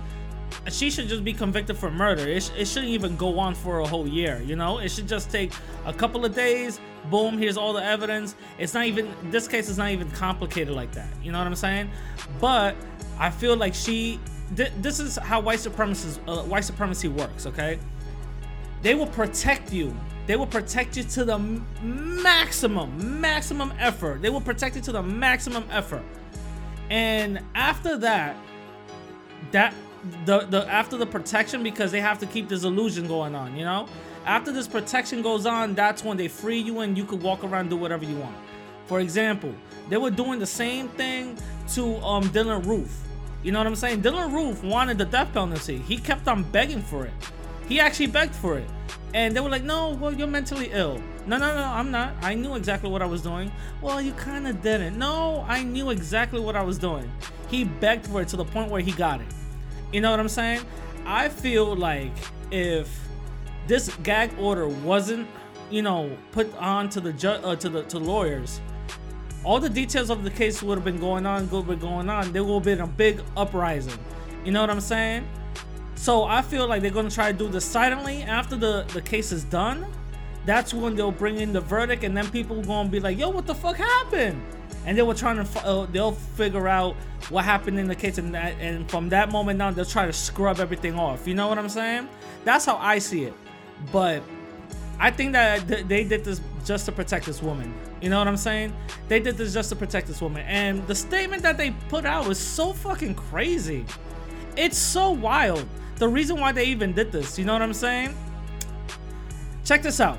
she 0.70 0.90
should 0.90 1.08
just 1.08 1.24
be 1.24 1.34
convicted 1.34 1.78
for 1.78 1.92
murder. 1.92 2.28
It, 2.28 2.52
it 2.58 2.68
shouldn't 2.68 2.92
even 2.92 3.16
go 3.16 3.40
on 3.40 3.56
for 3.56 3.80
a 3.80 3.88
whole 3.88 4.08
year, 4.08 4.42
you 4.42 4.56
know? 4.56 4.80
It 4.80 4.90
should 4.90 5.08
just 5.08 5.30
take 5.30 5.54
a 5.86 5.94
couple 5.94 6.26
of 6.26 6.34
days. 6.34 6.80
Boom, 7.10 7.38
here's 7.38 7.58
all 7.58 7.74
the 7.74 7.84
evidence. 7.84 8.36
It's 8.58 8.74
not 8.74 8.86
even, 8.86 9.14
this 9.32 9.48
case 9.48 9.70
is 9.70 9.78
not 9.78 9.92
even 9.92 10.10
complicated 10.12 10.74
like 10.74 10.92
that. 10.94 11.08
You 11.24 11.32
know 11.32 11.38
what 11.38 11.48
I'm 11.48 11.56
saying? 11.56 11.92
But 12.40 12.76
I 13.18 13.30
feel 13.30 13.56
like 13.56 13.74
she, 13.74 14.20
th- 14.56 14.72
this 14.82 15.00
is 15.00 15.18
how 15.18 15.40
white 15.40 15.60
supremacy, 15.60 16.20
uh, 16.28 16.44
white 16.44 16.66
supremacy 16.66 17.08
works, 17.08 17.46
okay? 17.46 17.80
They 18.82 18.96
will 18.96 19.08
protect 19.08 19.72
you. 19.72 19.96
They 20.30 20.36
will 20.36 20.46
protect 20.46 20.96
you 20.96 21.02
to 21.02 21.26
the 21.26 21.40
maximum, 21.82 23.20
maximum 23.20 23.74
effort. 23.80 24.22
They 24.22 24.30
will 24.30 24.40
protect 24.40 24.76
you 24.76 24.82
to 24.84 24.92
the 24.92 25.02
maximum 25.02 25.64
effort. 25.72 26.04
And 26.92 27.40
after 27.56 27.98
that, 27.98 28.38
that 29.50 29.74
the 30.26 30.42
the 30.42 30.72
after 30.72 30.98
the 30.98 31.08
protection 31.08 31.64
because 31.64 31.92
they 31.92 32.00
have 32.00 32.20
to 32.20 32.28
keep 32.28 32.48
this 32.48 32.64
illusion 32.64 33.08
going 33.08 33.34
on, 33.34 33.58
you 33.58 33.66
know? 33.66 33.88
After 34.24 34.52
this 34.52 34.68
protection 34.68 35.24
goes 35.24 35.48
on, 35.48 35.74
that's 35.74 36.04
when 36.04 36.16
they 36.16 36.28
free 36.28 36.60
you 36.60 36.82
and 36.82 36.96
you 36.96 37.06
could 37.06 37.24
walk 37.24 37.44
around 37.44 37.72
do 37.72 37.76
whatever 37.76 38.06
you 38.06 38.18
want. 38.18 38.36
For 38.86 39.00
example, 39.00 39.56
they 39.90 39.98
were 39.98 40.12
doing 40.12 40.38
the 40.38 40.46
same 40.46 40.90
thing 40.90 41.40
to 41.70 41.96
um 42.06 42.26
Dylann 42.26 42.68
Roof. 42.68 42.96
You 43.42 43.52
know 43.52 43.58
what 43.58 43.66
I'm 43.66 43.76
saying? 43.76 44.04
Dylann 44.04 44.32
Roof 44.32 44.64
wanted 44.64 45.00
the 45.00 45.06
death 45.06 45.34
penalty. 45.34 45.80
He 45.80 45.98
kept 45.98 46.28
on 46.28 46.44
begging 46.44 46.84
for 46.84 47.08
it. 47.08 47.14
He 47.70 47.80
actually 47.80 48.08
begged 48.08 48.36
for 48.36 48.58
it. 48.58 48.68
And 49.14 49.36
they 49.36 49.40
were 49.40 49.50
like, 49.50 49.64
no, 49.64 49.92
well, 49.92 50.12
you're 50.12 50.28
mentally 50.28 50.70
ill. 50.72 51.02
No, 51.26 51.38
no, 51.38 51.56
no, 51.56 51.64
I'm 51.64 51.92
not. 51.92 52.16
I 52.22 52.34
knew 52.34 52.56
exactly 52.56 52.90
what 52.90 53.02
I 53.02 53.06
was 53.06 53.22
doing. 53.22 53.52
Well, 53.82 54.02
you 54.02 54.12
kind 54.14 54.48
of 54.48 54.62
didn't. 54.62 54.98
No, 54.98 55.46
I 55.48 55.64
knew 55.64 55.92
exactly 55.92 56.40
what 56.40 56.56
I 56.56 56.64
was 56.64 56.78
doing. 56.78 57.10
He 57.48 57.64
begged 57.64 58.08
for 58.08 58.22
it 58.22 58.28
to 58.30 58.38
the 58.38 58.46
point 58.46 58.72
where 58.72 58.82
he 58.82 58.92
got 58.92 59.22
it. 59.22 59.28
You 59.94 60.02
know 60.02 60.12
what 60.12 60.20
I'm 60.20 60.30
saying? 60.30 60.62
I 61.06 61.30
feel 61.30 61.76
like 61.76 62.12
if 62.52 63.08
this 63.68 63.96
gag 64.04 64.32
order 64.40 64.68
wasn't, 64.68 65.28
you 65.70 65.84
know, 65.84 66.16
put 66.32 66.56
on 66.58 66.90
to 66.90 67.00
the 67.00 67.14
ju- 67.14 67.30
uh, 67.30 67.56
to 67.58 67.70
the 67.70 67.84
to 67.84 68.00
lawyers, 68.00 68.62
all 69.44 69.60
the 69.60 69.70
details 69.70 70.10
of 70.10 70.24
the 70.24 70.30
case 70.32 70.62
would 70.62 70.76
have 70.76 70.86
been 70.86 71.00
going 71.00 71.26
on, 71.26 71.50
would 71.50 71.66
have 71.66 71.68
been 71.68 71.80
going 71.80 72.10
on. 72.10 72.32
There 72.32 72.44
would 72.44 72.54
have 72.56 72.64
been 72.64 72.82
a 72.82 72.88
big 72.88 73.22
uprising. 73.38 73.98
You 74.44 74.52
know 74.52 74.62
what 74.62 74.70
I'm 74.70 74.82
saying? 74.82 75.28
So 76.00 76.24
I 76.24 76.42
feel 76.42 76.66
like 76.66 76.82
they're 76.82 76.92
gonna 76.92 77.12
try 77.12 77.30
to 77.30 77.38
do 77.38 77.50
this 77.50 77.66
silently 77.66 78.24
after 78.24 78.56
the 78.56 78.86
the 78.94 79.02
case 79.02 79.34
is 79.34 79.44
done. 79.44 79.86
That's 80.46 80.74
when 80.74 80.96
they'll 80.96 81.12
bring 81.12 81.42
in 81.42 81.52
the 81.52 81.60
verdict, 81.60 82.06
and 82.06 82.16
then 82.16 82.30
people 82.30 82.62
gonna 82.62 82.88
be 82.88 83.02
like, 83.02 83.18
"Yo, 83.18 83.28
what 83.28 83.46
the 83.46 83.54
fuck 83.54 83.76
happened?" 83.76 84.42
And 84.86 84.98
they 84.98 85.02
were 85.02 85.14
trying 85.14 85.46
to, 85.46 85.68
uh, 85.68 85.88
they'll 85.92 86.14
figure 86.14 86.70
out 86.70 86.96
what 87.28 87.44
happened 87.44 87.78
in 87.80 87.88
the 87.90 87.96
case, 87.96 88.18
and 88.18 88.34
that, 88.34 88.54
and 88.62 88.90
from 88.90 89.10
that 89.10 89.30
moment 89.30 89.62
on, 89.62 89.74
they'll 89.74 89.84
try 89.84 90.06
to 90.06 90.14
scrub 90.14 90.62
everything 90.62 90.98
off. 90.98 91.28
You 91.28 91.36
know 91.36 91.50
what 91.50 91.60
I'm 91.60 91.68
saying? 91.68 92.08
That's 92.46 92.64
how 92.64 92.78
I 92.78 93.00
see 93.00 93.26
it. 93.26 93.34
But 93.92 94.24
I 95.02 95.12
think 95.12 95.34
that 95.34 95.68
they 95.68 96.06
did 96.06 96.24
this 96.24 96.40
just 96.64 96.86
to 96.86 96.94
protect 96.94 97.26
this 97.26 97.44
woman. 97.44 97.74
You 98.02 98.10
know 98.10 98.20
what 98.20 98.28
I'm 98.30 98.38
saying? 98.38 98.74
They 99.10 99.20
did 99.20 99.36
this 99.36 99.54
just 99.54 99.68
to 99.70 99.76
protect 99.76 100.08
this 100.08 100.22
woman. 100.22 100.46
And 100.48 100.88
the 100.88 100.96
statement 100.96 101.44
that 101.44 101.58
they 101.58 101.72
put 101.90 102.06
out 102.06 102.26
was 102.26 102.40
so 102.40 102.72
fucking 102.72 103.16
crazy. 103.16 103.86
It's 104.56 104.78
so 104.78 105.12
wild. 105.12 105.68
The 106.00 106.08
reason 106.08 106.40
why 106.40 106.54
they 106.54 106.66
even 106.66 106.94
did 106.94 107.12
this, 107.12 107.38
you 107.38 107.46
know 107.46 107.54
what 107.54 107.62
I'm 107.62 107.74
saying? 107.74 108.16
Check 109.66 109.84
this 109.84 110.00
out. 110.00 110.18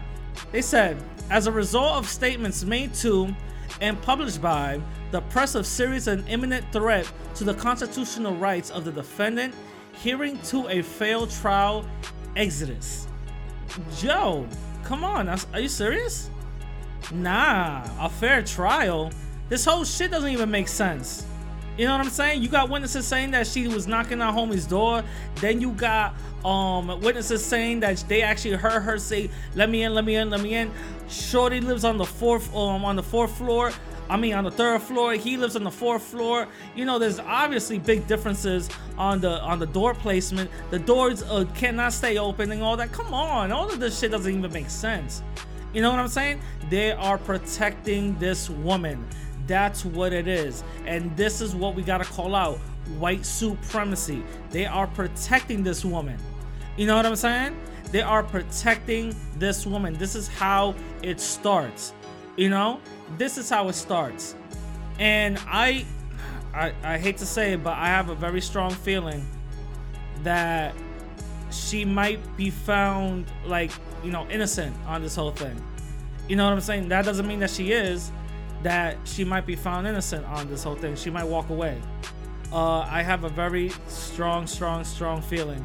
They 0.52 0.62
said, 0.62 1.02
as 1.30 1.46
a 1.46 1.52
result 1.52 1.96
of 1.96 2.06
statements 2.06 2.64
made 2.64 2.92
to 2.94 3.34
and 3.80 4.00
published 4.02 4.42
by 4.42 4.80
the 5.10 5.22
press 5.22 5.54
of 5.54 5.66
serious 5.66 6.06
and 6.06 6.28
imminent 6.28 6.70
threat 6.70 7.10
to 7.37 7.44
the 7.44 7.54
constitutional 7.54 8.37
rights 8.37 8.70
of 8.70 8.84
the 8.84 8.92
defendant, 8.92 9.54
hearing 9.94 10.38
to 10.42 10.68
a 10.68 10.82
failed 10.82 11.30
trial 11.30 11.87
exodus. 12.37 13.08
Joe, 13.96 14.46
come 14.84 15.02
on, 15.02 15.28
are 15.28 15.60
you 15.60 15.68
serious? 15.68 16.28
Nah, 17.10 17.88
a 17.99 18.08
fair 18.08 18.42
trial. 18.42 19.10
This 19.49 19.64
whole 19.64 19.84
shit 19.84 20.10
doesn't 20.10 20.30
even 20.30 20.50
make 20.50 20.68
sense. 20.68 21.26
You 21.80 21.87
know 21.87 21.92
what 21.92 22.04
I'm 22.04 22.12
saying? 22.12 22.42
You 22.42 22.50
got 22.50 22.68
witnesses 22.68 23.06
saying 23.06 23.30
that 23.30 23.46
she 23.46 23.66
was 23.66 23.87
knocking 23.87 24.20
on 24.20 24.34
homie's 24.34 24.66
door. 24.66 25.02
Then 25.37 25.62
you 25.62 25.70
got 25.70 26.14
um 26.44 27.00
witnesses 27.00 27.42
saying 27.42 27.80
that 27.80 28.04
they 28.06 28.20
actually 28.20 28.56
heard 28.56 28.82
her 28.82 28.99
say, 28.99 29.30
"Let 29.54 29.70
me 29.70 29.84
in, 29.84 29.94
let 29.94 30.04
me 30.04 30.16
in, 30.16 30.28
let 30.28 30.42
me 30.42 30.56
in." 30.56 30.70
Shorty 31.08 31.58
lives 31.58 31.87
on 31.87 31.96
the 31.96 32.04
fourth 32.04 32.54
um 32.54 32.84
on 32.84 32.96
the 32.96 33.02
fourth 33.02 33.34
floor. 33.34 33.72
I 34.10 34.18
mean 34.18 34.34
on 34.34 34.44
the 34.44 34.50
third 34.50 34.82
floor. 34.82 35.14
He 35.14 35.38
lives 35.38 35.56
on 35.56 35.64
the 35.64 35.70
fourth 35.70 36.02
floor. 36.02 36.49
You 36.76 36.84
know, 36.84 36.99
there's 36.99 37.18
obviously 37.18 37.78
big 37.78 38.06
differences 38.06 38.68
on 38.99 39.22
the 39.22 39.40
on 39.40 39.58
the 39.58 39.66
door 39.66 39.94
placement. 39.94 40.50
The 40.70 40.80
doors 40.80 41.22
uh, 41.22 41.46
cannot 41.54 41.94
stay 41.94 42.18
open 42.18 42.52
and 42.52 42.62
all 42.62 42.76
that. 42.76 42.92
Come 42.92 43.14
on, 43.14 43.52
all 43.52 43.70
of 43.70 43.80
this 43.80 43.99
shit 43.99 44.10
doesn't 44.10 44.37
even 44.37 44.52
make 44.52 44.68
sense. 44.68 45.22
You 45.72 45.80
know 45.80 45.90
what 45.90 45.99
I'm 45.99 46.08
saying? 46.08 46.42
They 46.68 46.92
are 46.92 47.16
protecting 47.16 48.18
this 48.18 48.50
woman. 48.50 49.02
That's 49.50 49.85
what 49.85 50.12
it 50.12 50.28
is. 50.28 50.62
And 50.87 51.16
this 51.16 51.40
is 51.40 51.57
what 51.57 51.75
we 51.75 51.83
got 51.83 51.99
to 51.99 52.04
call 52.04 52.37
out 52.37 52.59
white 53.00 53.26
supremacy. 53.26 54.23
They 54.50 54.64
are 54.64 54.87
protecting 54.87 55.64
this 55.64 55.85
woman. 55.85 56.21
You 56.76 56.87
know 56.87 56.95
what 56.95 57.04
I'm 57.04 57.16
saying? 57.16 57.57
They 57.90 58.00
are 58.00 58.23
protecting 58.23 59.12
this 59.38 59.66
woman. 59.66 59.95
This 59.95 60.14
is 60.14 60.28
how 60.28 60.76
it 61.02 61.21
starts. 61.21 61.95
You 62.37 62.49
know? 62.49 62.80
This 63.19 63.38
is 63.38 63.50
how 63.50 63.69
it 63.69 63.73
starts. 63.73 64.37
And 65.00 65.37
I 65.49 65.85
I, 66.54 66.73
I 66.85 66.99
hate 66.99 67.16
to 67.19 67.26
say 67.26 67.54
it, 67.54 67.64
but 67.64 67.76
I 67.76 67.87
have 67.87 68.09
a 68.09 68.14
very 68.14 68.40
strong 68.40 68.71
feeling 68.71 69.26
that 70.23 70.76
she 71.50 71.85
might 71.85 72.21
be 72.37 72.50
found 72.50 73.26
like, 73.47 73.73
you 74.04 74.12
know, 74.12 74.28
innocent 74.28 74.76
on 74.87 75.02
this 75.02 75.16
whole 75.16 75.33
thing. 75.33 75.61
You 76.28 76.37
know 76.37 76.45
what 76.45 76.52
I'm 76.52 76.61
saying? 76.61 76.88
That 76.90 77.04
doesn't 77.04 77.26
mean 77.26 77.40
that 77.40 77.50
she 77.50 77.73
is, 77.73 78.12
that 78.62 78.96
she 79.04 79.24
might 79.24 79.46
be 79.46 79.56
found 79.56 79.86
innocent 79.86 80.26
on 80.26 80.48
this 80.48 80.62
whole 80.62 80.74
thing. 80.74 80.96
She 80.96 81.10
might 81.10 81.24
walk 81.24 81.50
away. 81.50 81.80
Uh, 82.52 82.80
I 82.80 83.02
have 83.02 83.24
a 83.24 83.28
very 83.28 83.70
strong, 83.86 84.46
strong, 84.46 84.84
strong 84.84 85.22
feeling. 85.22 85.64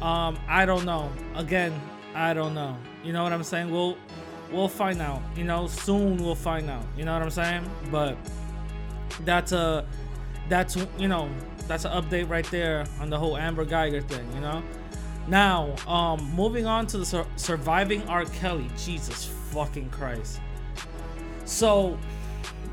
Um, 0.00 0.38
I 0.48 0.66
don't 0.66 0.84
know. 0.84 1.12
Again, 1.34 1.72
I 2.14 2.34
don't 2.34 2.54
know. 2.54 2.76
You 3.02 3.12
know 3.12 3.22
what 3.22 3.32
I'm 3.32 3.44
saying? 3.44 3.70
We'll 3.70 3.96
we'll 4.50 4.68
find 4.68 5.00
out. 5.00 5.22
You 5.36 5.44
know, 5.44 5.66
soon 5.66 6.16
we'll 6.16 6.34
find 6.34 6.68
out. 6.70 6.84
You 6.96 7.04
know 7.04 7.12
what 7.12 7.22
I'm 7.22 7.30
saying? 7.30 7.70
But 7.90 8.16
that's 9.24 9.52
a 9.52 9.86
that's 10.48 10.76
you 10.98 11.08
know 11.08 11.28
that's 11.68 11.84
an 11.84 11.92
update 11.92 12.28
right 12.28 12.48
there 12.50 12.84
on 13.00 13.10
the 13.10 13.18
whole 13.18 13.36
Amber 13.36 13.64
Guyger 13.64 14.06
thing. 14.06 14.26
You 14.34 14.40
know. 14.40 14.62
Now, 15.26 15.74
um, 15.86 16.22
moving 16.34 16.66
on 16.66 16.86
to 16.88 16.98
the 16.98 17.06
sur- 17.06 17.26
surviving 17.36 18.06
R. 18.08 18.26
Kelly. 18.26 18.68
Jesus 18.76 19.24
fucking 19.50 19.88
Christ. 19.88 20.40
So 21.46 21.98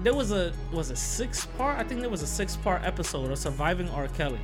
there 0.03 0.13
was 0.13 0.31
a 0.31 0.53
was 0.71 0.89
a 0.89 0.95
six 0.95 1.45
part. 1.57 1.79
I 1.79 1.83
think 1.83 2.01
there 2.01 2.09
was 2.09 2.21
a 2.21 2.27
six 2.27 2.57
part 2.57 2.83
episode 2.83 3.31
of 3.31 3.37
surviving 3.37 3.89
R. 3.89 4.07
Kelly. 4.09 4.39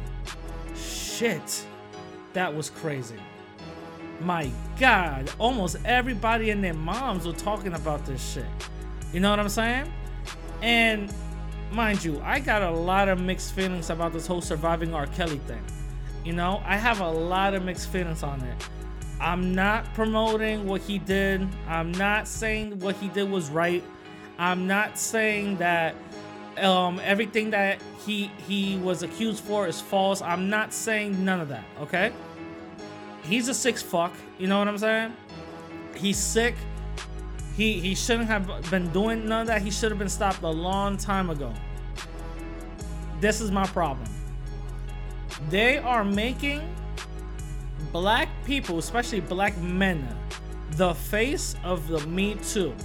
Shit, 0.75 1.65
that 2.33 2.53
was 2.53 2.69
crazy. 2.69 3.15
My 4.19 4.49
God, 4.79 5.31
almost 5.37 5.77
everybody 5.85 6.49
and 6.49 6.63
their 6.63 6.73
moms 6.73 7.27
were 7.27 7.33
talking 7.33 7.73
about 7.73 8.05
this 8.05 8.33
shit. 8.33 8.45
You 9.13 9.19
know 9.19 9.29
what 9.29 9.39
I'm 9.39 9.49
saying? 9.49 9.91
And 10.61 11.13
mind 11.71 12.03
you, 12.03 12.21
I 12.23 12.39
got 12.39 12.61
a 12.63 12.71
lot 12.71 13.09
of 13.09 13.19
mixed 13.19 13.53
feelings 13.53 13.89
about 13.89 14.13
this 14.13 14.25
whole 14.25 14.41
surviving 14.41 14.93
R. 14.93 15.07
Kelly 15.07 15.39
thing. 15.47 15.63
You 16.23 16.33
know, 16.33 16.61
I 16.65 16.77
have 16.77 16.99
a 16.99 17.09
lot 17.09 17.53
of 17.53 17.63
mixed 17.63 17.89
feelings 17.89 18.23
on 18.23 18.41
it. 18.41 18.69
I'm 19.19 19.55
not 19.55 19.93
promoting 19.93 20.67
what 20.67 20.81
he 20.81 20.99
did. 20.99 21.47
I'm 21.67 21.91
not 21.93 22.27
saying 22.27 22.79
what 22.79 22.95
he 22.97 23.07
did 23.07 23.29
was 23.29 23.49
right. 23.49 23.83
I'm 24.37 24.67
not 24.67 24.97
saying 24.97 25.57
that 25.57 25.95
um, 26.57 26.99
everything 27.03 27.51
that 27.51 27.81
he 28.05 28.31
he 28.47 28.77
was 28.77 29.03
accused 29.03 29.43
for 29.43 29.67
is 29.67 29.81
false. 29.81 30.21
I'm 30.21 30.49
not 30.49 30.73
saying 30.73 31.23
none 31.23 31.39
of 31.39 31.49
that. 31.49 31.65
Okay. 31.81 32.11
He's 33.23 33.47
a 33.47 33.53
six 33.53 33.81
fuck. 33.81 34.13
You 34.37 34.47
know 34.47 34.59
what 34.59 34.67
I'm 34.67 34.77
saying? 34.77 35.13
He's 35.95 36.17
sick. 36.17 36.55
He 37.55 37.79
he 37.79 37.95
shouldn't 37.95 38.27
have 38.27 38.69
been 38.69 38.89
doing 38.91 39.27
none 39.27 39.41
of 39.41 39.47
that. 39.47 39.61
He 39.61 39.71
should 39.71 39.91
have 39.91 39.99
been 39.99 40.09
stopped 40.09 40.41
a 40.43 40.49
long 40.49 40.97
time 40.97 41.29
ago. 41.29 41.53
This 43.19 43.41
is 43.41 43.51
my 43.51 43.65
problem. 43.65 44.07
They 45.49 45.77
are 45.77 46.03
making 46.03 46.61
black 47.91 48.29
people, 48.45 48.77
especially 48.77 49.21
black 49.21 49.57
men, 49.57 50.07
the 50.71 50.93
face 50.93 51.55
of 51.63 51.87
the 51.87 51.99
Me 52.07 52.35
Too. 52.35 52.75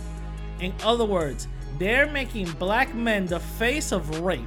In 0.62 0.72
other 0.84 1.04
words, 1.04 1.48
they're 1.78 2.06
making 2.06 2.52
black 2.52 2.94
men 2.94 3.26
the 3.26 3.40
face 3.40 3.90
of 3.90 4.20
rape. 4.20 4.46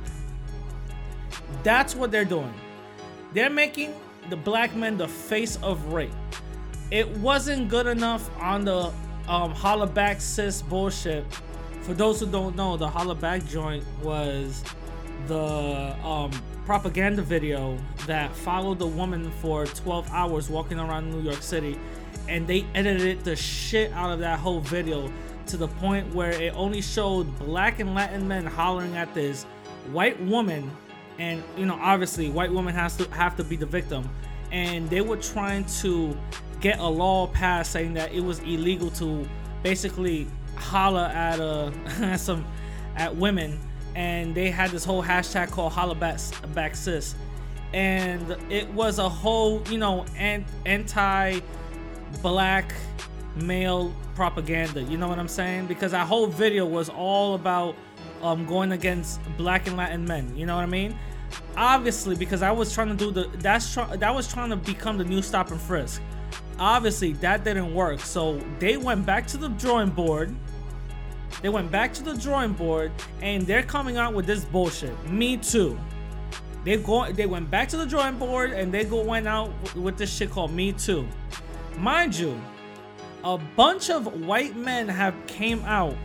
That's 1.62 1.94
what 1.94 2.10
they're 2.10 2.24
doing. 2.24 2.54
They're 3.34 3.50
making 3.50 3.94
the 4.30 4.38
black 4.38 4.74
men 4.74 4.98
the 4.98 5.10
face 5.10 5.58
of 5.58 5.92
rape. 5.92 6.14
It 6.90 7.10
wasn't 7.18 7.68
good 7.68 7.86
enough 7.86 8.30
on 8.40 8.64
the 8.64 8.94
um, 9.28 9.52
holla 9.52 9.88
back 9.88 10.22
sis 10.22 10.62
bullshit. 10.62 11.26
For 11.82 11.94
those 11.94 12.22
who 12.22 12.28
don't 12.28 12.56
know, 12.56 12.78
the 12.78 12.88
holla 12.88 13.14
back 13.14 13.46
joint 13.46 13.84
was 14.02 14.64
the 15.28 15.96
um, 16.02 16.32
propaganda 16.66 17.24
video 17.24 17.78
that 18.08 18.34
followed 18.34 18.80
the 18.80 18.88
woman 18.88 19.32
for 19.42 19.66
12 19.66 20.10
hours 20.12 20.50
walking 20.50 20.80
around 20.80 21.12
New 21.12 21.22
York 21.22 21.42
City, 21.42 21.78
and 22.30 22.48
they 22.48 22.66
edited 22.74 23.26
the 23.26 23.36
shit 23.36 23.92
out 23.92 24.12
of 24.12 24.20
that 24.20 24.40
whole 24.40 24.62
video 24.62 25.12
to 25.48 25.58
the 25.58 25.68
point 25.68 26.14
where 26.14 26.32
it 26.32 26.54
only 26.56 26.82
showed 26.82 27.38
black 27.40 27.80
and 27.80 27.94
Latin 27.94 28.28
men 28.28 28.46
hollering 28.46 28.96
at 28.98 29.14
this 29.14 29.44
white 29.92 30.20
woman, 30.22 30.70
and 31.20 31.44
you 31.58 31.66
know 31.66 31.78
obviously 31.82 32.30
white 32.30 32.52
woman 32.52 32.74
has 32.74 32.98
to 32.98 33.10
have 33.12 33.36
to 33.38 33.44
be 33.44 33.56
the 33.56 33.66
victim, 33.66 34.10
and 34.52 34.90
they 34.90 35.02
were 35.02 35.18
trying 35.18 35.66
to 35.66 36.18
get 36.62 36.80
a 36.80 36.88
law 36.88 37.28
passed 37.28 37.72
saying 37.72 37.94
that 37.94 38.12
it 38.12 38.22
was 38.22 38.40
illegal 38.40 38.90
to 38.90 39.28
basically 39.62 40.28
holla 40.56 41.10
at 41.10 41.40
uh 41.40 42.18
some 42.18 42.46
at 42.96 43.16
women. 43.16 43.60
And 43.96 44.36
they 44.36 44.50
had 44.50 44.72
this 44.72 44.84
whole 44.84 45.02
hashtag 45.02 45.52
called 45.52 45.72
holla 45.72 45.96
back, 45.96 46.20
back 46.54 46.76
sis. 46.76 47.16
And 47.74 48.36
it 48.50 48.70
was 48.70 49.00
a 49.00 49.08
whole 49.08 49.62
you 49.70 49.78
know 49.78 50.06
anti 50.16 51.40
black 52.22 52.74
male 53.36 53.94
propaganda 54.16 54.82
you 54.82 54.98
know 54.98 55.08
what 55.08 55.20
i'm 55.20 55.28
saying? 55.28 55.68
Because 55.68 55.92
that 55.92 56.08
whole 56.08 56.28
video 56.28 56.66
was 56.66 56.90
all 56.90 57.36
about 57.36 57.76
um 58.22 58.46
going 58.46 58.72
against 58.72 59.20
black 59.38 59.68
and 59.68 59.78
latin 59.78 60.06
men 60.06 60.36
you 60.36 60.46
know 60.46 60.56
what 60.56 60.64
i 60.64 60.68
mean? 60.68 60.98
Obviously 61.58 62.16
because 62.16 62.42
i 62.42 62.52
was 62.52 62.74
trying 62.74 62.90
to 62.90 62.96
do 62.96 63.12
the 63.12 63.30
that's 63.40 63.74
try, 63.74 63.96
that 63.96 64.14
was 64.14 64.32
trying 64.32 64.50
to 64.50 64.56
become 64.56 64.98
the 64.98 65.04
new 65.04 65.22
stop 65.22 65.52
and 65.52 65.60
frisk. 65.60 66.02
Obviously 66.60 67.14
that 67.14 67.44
didn't 67.44 67.74
work. 67.74 68.00
So 68.00 68.40
they 68.60 68.78
went 68.78 69.06
back 69.06 69.28
to 69.28 69.38
the 69.38 69.50
drawing 69.50 69.90
board. 69.90 70.34
They 71.42 71.50
went 71.50 71.70
back 71.70 71.94
to 71.96 72.04
the 72.04 72.14
drawing 72.16 72.54
board 72.54 72.92
and 73.22 73.46
they're 73.46 73.64
coming 73.64 73.98
out 73.98 74.14
with 74.14 74.26
this 74.26 74.46
bullshit. 74.46 75.10
Me 75.10 75.36
too. 75.38 75.78
They 76.64 76.78
go 76.78 77.12
they 77.12 77.26
went 77.26 77.52
back 77.52 77.68
to 77.70 77.78
the 77.78 77.86
drawing 77.86 78.18
board 78.18 78.52
and 78.52 78.74
they 78.74 78.86
go 78.86 79.04
went 79.04 79.28
out 79.28 79.52
with 79.76 79.98
this 79.98 80.16
shit 80.16 80.32
called 80.32 80.52
me 80.52 80.72
too. 80.72 81.08
Mind 81.78 82.18
you 82.18 82.40
a 83.26 83.38
bunch 83.58 83.90
of 83.90 84.26
white 84.26 84.56
men 84.56 84.88
have 84.88 85.16
came 85.28 85.60
out 85.66 85.96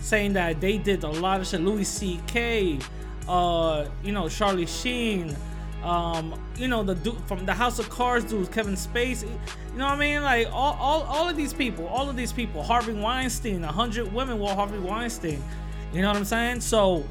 saying 0.00 0.32
that 0.32 0.60
they 0.60 0.78
did 0.78 1.04
a 1.04 1.08
lot 1.08 1.40
of 1.40 1.46
shit 1.46 1.60
louis 1.60 2.18
ck 2.26 2.82
uh 3.28 3.86
you 4.02 4.10
know 4.10 4.28
charlie 4.28 4.66
sheen 4.66 5.36
um, 5.82 6.38
you 6.58 6.68
know, 6.68 6.82
the 6.82 6.94
dude 6.94 7.18
from 7.26 7.46
the 7.46 7.54
House 7.54 7.78
of 7.78 7.88
Cards 7.88 8.26
dudes, 8.26 8.48
Kevin 8.48 8.74
Spacey. 8.74 9.22
You 9.22 9.78
know 9.78 9.86
what 9.86 9.94
I 9.94 9.98
mean? 9.98 10.22
Like 10.22 10.48
all, 10.52 10.76
all, 10.78 11.02
all 11.04 11.28
of 11.28 11.36
these 11.36 11.54
people, 11.54 11.86
all 11.86 12.10
of 12.10 12.16
these 12.16 12.32
people, 12.32 12.62
Harvey 12.62 12.92
Weinstein, 12.92 13.62
hundred 13.62 14.12
women 14.12 14.38
with 14.38 14.50
Harvey 14.50 14.78
Weinstein. 14.78 15.42
You 15.92 16.02
know 16.02 16.08
what 16.08 16.16
I'm 16.18 16.24
saying? 16.24 16.60
So 16.60 17.04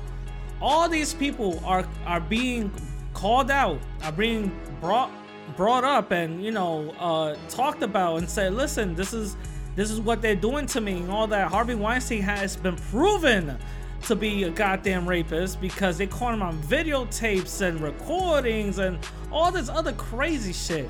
all 0.61 0.87
these 0.87 1.13
people 1.13 1.59
are 1.65 1.87
are 2.05 2.21
being 2.21 2.71
called 3.13 3.49
out, 3.49 3.79
are 4.03 4.11
being 4.11 4.51
brought 4.79 5.11
brought 5.55 5.83
up 5.83 6.11
and 6.11 6.43
you 6.43 6.51
know 6.51 6.91
uh 6.99 7.35
talked 7.49 7.83
about 7.83 8.17
and 8.17 8.29
said, 8.29 8.53
listen, 8.53 8.95
this 8.95 9.13
is 9.13 9.35
this 9.75 9.91
is 9.91 10.01
what 10.01 10.21
they're 10.21 10.35
doing 10.35 10.65
to 10.67 10.81
me 10.81 10.97
and 10.97 11.11
all 11.11 11.27
that. 11.27 11.49
Harvey 11.49 11.75
Weinstein 11.75 12.21
has 12.21 12.55
been 12.55 12.75
proven 12.75 13.57
to 14.03 14.15
be 14.15 14.43
a 14.43 14.49
goddamn 14.49 15.07
rapist 15.07 15.61
because 15.61 15.97
they 15.97 16.07
caught 16.07 16.33
him 16.33 16.41
on 16.41 16.61
videotapes 16.63 17.61
and 17.61 17.79
recordings 17.81 18.79
and 18.79 18.97
all 19.31 19.51
this 19.51 19.69
other 19.69 19.93
crazy 19.93 20.53
shit. 20.53 20.89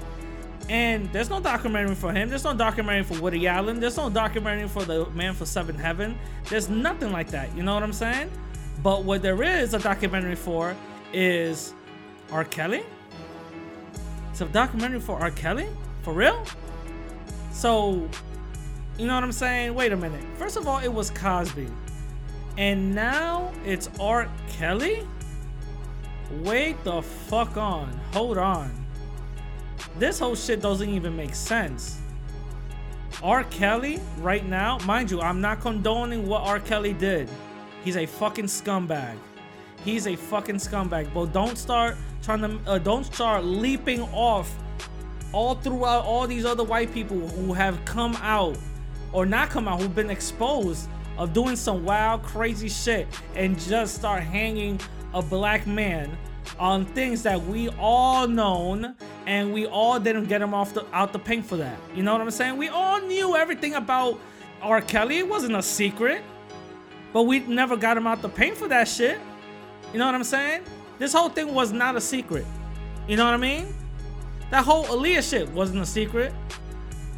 And 0.70 1.12
there's 1.12 1.30
no 1.30 1.40
documentary 1.40 1.96
for 1.96 2.12
him. 2.12 2.30
There's 2.30 2.44
no 2.44 2.54
documentary 2.54 3.04
for 3.04 3.20
Woody 3.22 3.48
Allen. 3.48 3.80
There's 3.80 3.98
no 3.98 4.10
documentary 4.10 4.68
for 4.68 4.84
the 4.84 5.08
Man 5.12 5.34
for 5.34 5.46
Seven 5.46 5.76
Heaven. 5.76 6.18
There's 6.48 6.70
nothing 6.70 7.12
like 7.12 7.30
that. 7.30 7.56
You 7.56 7.64
know 7.64 7.74
what 7.74 7.82
I'm 7.82 7.94
saying? 7.94 8.30
But 8.84 9.04
what 9.04 9.24
there 9.24 9.42
is 9.42 9.74
a 9.74 9.80
documentary 9.80 10.36
for 10.36 10.76
is 11.12 11.74
R. 12.32 12.46
Kelly. 12.46 12.84
A 14.42 14.46
documentary 14.46 15.00
for 15.00 15.20
R. 15.20 15.32
Kelly? 15.32 15.68
For 16.04 16.14
real? 16.14 16.46
So, 17.52 18.08
you 18.98 19.08
know 19.08 19.16
what 19.16 19.24
I'm 19.24 19.32
saying? 19.32 19.74
Wait 19.74 19.92
a 19.92 19.98
minute. 19.98 20.24
First 20.38 20.56
of 20.56 20.68
all, 20.68 20.80
it 20.80 20.88
was 20.88 21.10
Cosby. 21.12 21.68
And 22.58 22.94
now 22.94 23.52
it's 23.66 23.90
R. 24.00 24.30
Kelly? 24.50 25.08
Wait 26.42 26.82
the 26.84 27.02
fuck 27.02 27.58
on. 27.58 27.92
Hold 28.14 28.38
on. 28.38 28.72
This 29.98 30.20
whole 30.20 30.36
shit 30.36 30.62
doesn't 30.62 30.90
even 30.90 31.16
make 31.16 31.36
sense. 31.36 32.00
R. 33.22 33.44
Kelly, 33.46 34.00
right 34.20 34.46
now, 34.46 34.78
mind 34.80 35.12
you, 35.12 35.20
I'm 35.20 35.42
not 35.42 35.60
condoning 35.60 36.28
what 36.28 36.44
R. 36.44 36.60
Kelly 36.60 36.94
did. 36.94 37.30
He's 37.84 37.98
a 37.98 38.06
fucking 38.06 38.46
scumbag. 38.46 39.18
He's 39.84 40.08
a 40.08 40.16
fucking 40.16 40.58
scumbag. 40.58 41.14
But 41.14 41.34
don't 41.34 41.58
start 41.58 41.98
trying 42.22 42.42
to, 42.42 42.60
uh, 42.72 42.78
don't 42.78 43.06
start 43.06 43.44
leaping 43.44 44.02
off 44.14 44.54
all 45.32 45.56
throughout 45.56 46.04
all 46.06 46.28
these 46.28 46.46
other 46.46 46.64
white 46.64 46.94
people 46.94 47.28
who 47.30 47.54
have 47.54 47.84
come 47.86 48.16
out 48.22 48.58
or 49.12 49.26
not 49.26 49.50
come 49.50 49.68
out, 49.68 49.82
who've 49.82 49.96
been 49.96 50.10
exposed 50.10 50.88
of 51.18 51.34
doing 51.34 51.56
some 51.56 51.84
wild, 51.84 52.24
crazy 52.24 52.70
shit 52.70 53.08
and 53.36 53.60
just 53.60 53.96
start 53.96 54.24
hanging 54.24 54.80
a 55.14 55.22
black 55.22 55.68
man 55.68 56.18
on 56.58 56.86
things 56.86 57.24
that 57.24 57.42
we 57.46 57.70
all 57.80 58.28
known 58.28 58.96
and 59.28 59.54
we 59.54 59.66
all 59.68 60.00
didn't 60.00 60.26
get 60.26 60.42
him 60.42 60.54
off 60.54 60.74
the 60.74 60.86
out 60.94 61.14
the 61.14 61.20
paint 61.20 61.46
for 61.46 61.58
that. 61.58 61.78
You 61.96 62.04
know 62.04 62.14
what 62.14 62.22
I'm 62.22 62.32
saying? 62.32 62.58
We 62.58 62.70
all 62.70 63.00
knew 63.02 63.36
everything 63.36 63.76
about 63.76 64.20
R. 64.62 64.82
Kelly. 64.82 65.20
It 65.20 65.28
wasn't 65.28 65.56
a 65.56 65.62
secret. 65.62 66.24
But 67.12 67.24
we 67.24 67.40
never 67.40 67.76
got 67.76 67.98
him 67.98 68.08
out 68.08 68.22
the 68.22 68.30
paint 68.30 68.56
for 68.58 68.68
that 68.68 68.88
shit. 68.88 69.20
You 69.92 70.00
know 70.00 70.06
what 70.06 70.16
I'm 70.16 70.24
saying? 70.24 70.64
This 71.00 71.14
whole 71.14 71.30
thing 71.30 71.54
was 71.56 71.72
not 71.72 71.96
a 71.96 72.02
secret. 72.02 72.46
You 73.08 73.18
know 73.18 73.26
what 73.26 73.34
I 73.34 73.38
mean? 73.38 73.74
That 74.52 74.66
whole 74.66 74.86
Aaliyah 74.86 75.28
shit 75.28 75.50
wasn't 75.50 75.82
a 75.82 75.86
secret. 75.86 76.34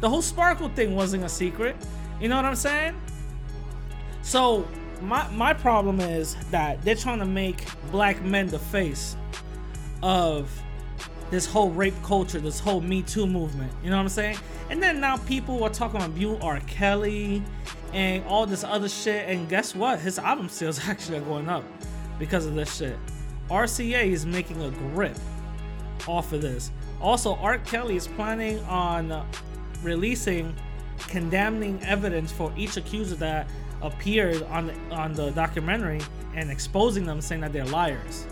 The 0.00 0.08
whole 0.08 0.22
Sparkle 0.22 0.68
thing 0.70 0.94
wasn't 0.94 1.24
a 1.24 1.28
secret. 1.28 1.76
You 2.20 2.28
know 2.28 2.36
what 2.36 2.44
I'm 2.44 2.56
saying? 2.56 2.94
So 4.22 4.66
my 5.00 5.28
my 5.30 5.52
problem 5.52 6.00
is 6.00 6.36
that 6.50 6.80
they're 6.82 6.94
trying 6.94 7.18
to 7.18 7.26
make 7.26 7.66
black 7.90 8.22
men 8.22 8.46
the 8.46 8.58
face 8.58 9.16
of 10.02 10.50
this 11.30 11.46
whole 11.46 11.70
rape 11.70 11.94
culture, 12.02 12.38
this 12.38 12.60
whole 12.60 12.80
Me 12.80 13.02
Too 13.02 13.26
movement. 13.26 13.72
You 13.82 13.90
know 13.90 13.96
what 13.96 14.02
I'm 14.02 14.08
saying? 14.08 14.38
And 14.70 14.82
then 14.82 15.00
now 15.00 15.16
people 15.16 15.64
are 15.64 15.70
talking 15.70 15.96
about 15.96 16.14
Buell 16.14 16.38
R. 16.42 16.60
Kelly 16.60 17.42
and 17.92 18.24
all 18.26 18.46
this 18.46 18.64
other 18.64 18.88
shit. 18.88 19.28
And 19.28 19.48
guess 19.48 19.74
what? 19.74 19.98
His 19.98 20.18
album 20.18 20.48
sales 20.48 20.78
actually 20.88 21.18
are 21.18 21.22
going 21.22 21.48
up 21.48 21.64
because 22.18 22.46
of 22.46 22.54
this 22.54 22.76
shit. 22.76 22.96
RCA 23.52 24.06
is 24.06 24.24
making 24.24 24.62
a 24.62 24.70
grip 24.70 25.16
off 26.08 26.32
of 26.32 26.40
this. 26.40 26.70
Also, 27.02 27.34
R. 27.36 27.58
Kelly 27.58 27.96
is 27.96 28.08
planning 28.08 28.58
on 28.60 29.26
releasing 29.82 30.54
condemning 31.08 31.78
evidence 31.82 32.32
for 32.32 32.50
each 32.56 32.78
accuser 32.78 33.16
that 33.16 33.46
appeared 33.82 34.42
on 34.44 34.68
the, 34.68 34.74
on 34.90 35.12
the 35.12 35.30
documentary 35.32 36.00
and 36.34 36.50
exposing 36.50 37.04
them, 37.04 37.20
saying 37.20 37.42
that 37.42 37.52
they're 37.52 37.66
liars. 37.66 38.26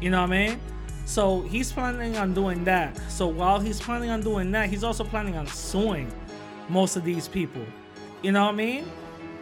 You 0.00 0.10
know 0.10 0.20
what 0.22 0.32
I 0.32 0.48
mean? 0.48 0.60
So 1.04 1.42
he's 1.42 1.70
planning 1.70 2.16
on 2.16 2.34
doing 2.34 2.64
that. 2.64 3.00
So 3.08 3.28
while 3.28 3.60
he's 3.60 3.80
planning 3.80 4.10
on 4.10 4.20
doing 4.20 4.50
that, 4.50 4.68
he's 4.68 4.82
also 4.82 5.04
planning 5.04 5.36
on 5.36 5.46
suing 5.46 6.10
most 6.68 6.96
of 6.96 7.04
these 7.04 7.28
people. 7.28 7.62
You 8.22 8.32
know 8.32 8.46
what 8.46 8.54
I 8.54 8.56
mean? 8.56 8.90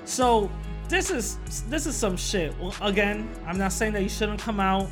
So 0.05 0.51
this 0.89 1.11
is 1.11 1.39
this 1.71 1.87
is 1.87 1.97
some 1.97 2.19
shit. 2.19 2.55
Well, 2.59 2.75
again, 2.83 3.31
I'm 3.47 3.57
not 3.57 3.73
saying 3.73 3.95
that 3.95 4.03
you 4.03 4.11
shouldn't 4.11 4.41
come 4.41 4.61
out. 4.61 4.91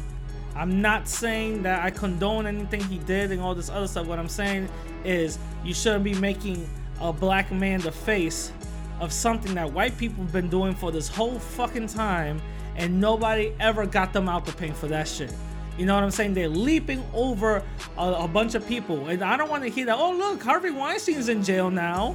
I'm 0.55 0.83
not 0.83 1.09
saying 1.09 1.63
that 1.63 1.83
I 1.83 1.91
condone 1.91 2.47
anything 2.47 2.83
he 2.85 2.99
did 2.99 3.33
and 3.33 3.41
all 3.41 3.55
this 3.55 3.71
other 3.71 3.87
stuff. 3.87 4.07
What 4.07 4.19
I'm 4.19 4.29
saying 4.29 4.69
is 5.05 5.39
you 5.65 5.75
shouldn't 5.75 6.05
be 6.05 6.15
making 6.15 6.69
a 7.01 7.13
black 7.13 7.51
man 7.51 7.81
the 7.81 7.93
face 7.93 8.53
of 9.01 9.13
something 9.13 9.55
that 9.55 9.73
white 9.73 9.97
people 9.99 10.23
have 10.25 10.33
been 10.33 10.49
doing 10.49 10.75
for 10.75 10.93
this 10.93 11.09
whole 11.09 11.39
fucking 11.39 11.89
time 11.89 12.41
and 12.77 13.01
nobody 13.01 13.53
ever 13.61 13.87
got 13.87 14.13
them 14.13 14.29
out 14.29 14.47
the 14.47 14.53
paint 14.53 14.77
for 14.77 14.87
that 14.89 15.09
shit. 15.09 15.33
You 15.79 15.87
know 15.87 15.95
what 15.95 16.05
I'm 16.05 16.11
saying? 16.11 16.35
They're 16.35 16.49
leaping 16.49 17.03
over 17.15 17.63
a, 17.97 18.03
a 18.03 18.29
bunch 18.29 18.55
of 18.55 18.67
people, 18.67 19.09
and 19.09 19.23
I 19.23 19.37
don't 19.37 19.49
want 19.49 19.63
to 19.63 19.71
hear 19.71 19.87
that. 19.87 19.97
Oh, 19.97 20.13
look, 20.13 20.43
Harvey 20.43 20.71
Weinstein's 20.71 21.29
in 21.29 21.43
jail 21.43 21.71
now. 21.71 22.15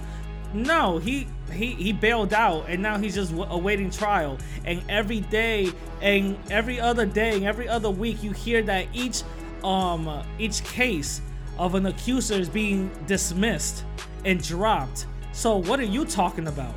No, 0.53 0.99
he 0.99 1.27
he 1.51 1.73
he 1.73 1.93
bailed 1.93 2.33
out, 2.33 2.65
and 2.67 2.81
now 2.81 2.97
he's 2.97 3.15
just 3.15 3.31
w- 3.31 3.49
awaiting 3.51 3.89
trial. 3.89 4.37
And 4.65 4.81
every 4.89 5.21
day, 5.21 5.71
and 6.01 6.37
every 6.51 6.79
other 6.79 7.05
day, 7.05 7.35
and 7.35 7.45
every 7.45 7.67
other 7.67 7.89
week, 7.89 8.23
you 8.23 8.31
hear 8.31 8.61
that 8.63 8.87
each 8.93 9.23
um 9.63 10.23
each 10.39 10.63
case 10.63 11.21
of 11.57 11.75
an 11.75 11.85
accuser 11.85 12.35
is 12.35 12.49
being 12.49 12.91
dismissed 13.07 13.83
and 14.25 14.41
dropped. 14.43 15.05
So 15.31 15.57
what 15.57 15.79
are 15.79 15.85
you 15.85 16.05
talking 16.05 16.47
about? 16.47 16.73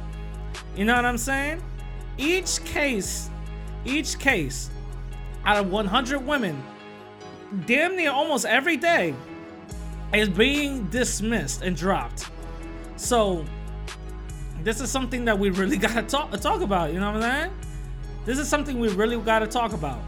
You 0.77 0.85
know 0.85 0.95
what 0.95 1.05
I'm 1.05 1.19
saying? 1.19 1.63
Each 2.17 2.63
case, 2.65 3.31
each 3.85 4.19
case 4.19 4.71
out 5.45 5.57
of 5.57 5.71
100 5.71 6.27
women, 6.27 6.63
damn 7.67 7.97
near 7.97 8.11
almost 8.11 8.47
every 8.47 8.77
day, 8.77 9.15
is 10.13 10.29
being 10.29 10.87
dismissed 10.89 11.63
and 11.63 11.77
dropped. 11.77 12.31
So 12.97 13.45
this 14.63 14.81
is 14.81 14.91
something 14.91 15.25
that 15.25 15.39
we 15.39 15.51
really 15.51 15.77
gotta 15.87 16.03
talk 16.03 16.31
talk 16.41 16.61
about. 16.61 16.93
You 16.93 17.01
know 17.01 17.13
what 17.13 17.23
I'm 17.23 17.43
saying? 17.43 17.53
This 18.25 18.39
is 18.39 18.49
something 18.49 18.79
we 18.79 18.89
really 18.89 19.17
gotta 19.19 19.47
talk 19.47 19.73
about. 19.73 20.01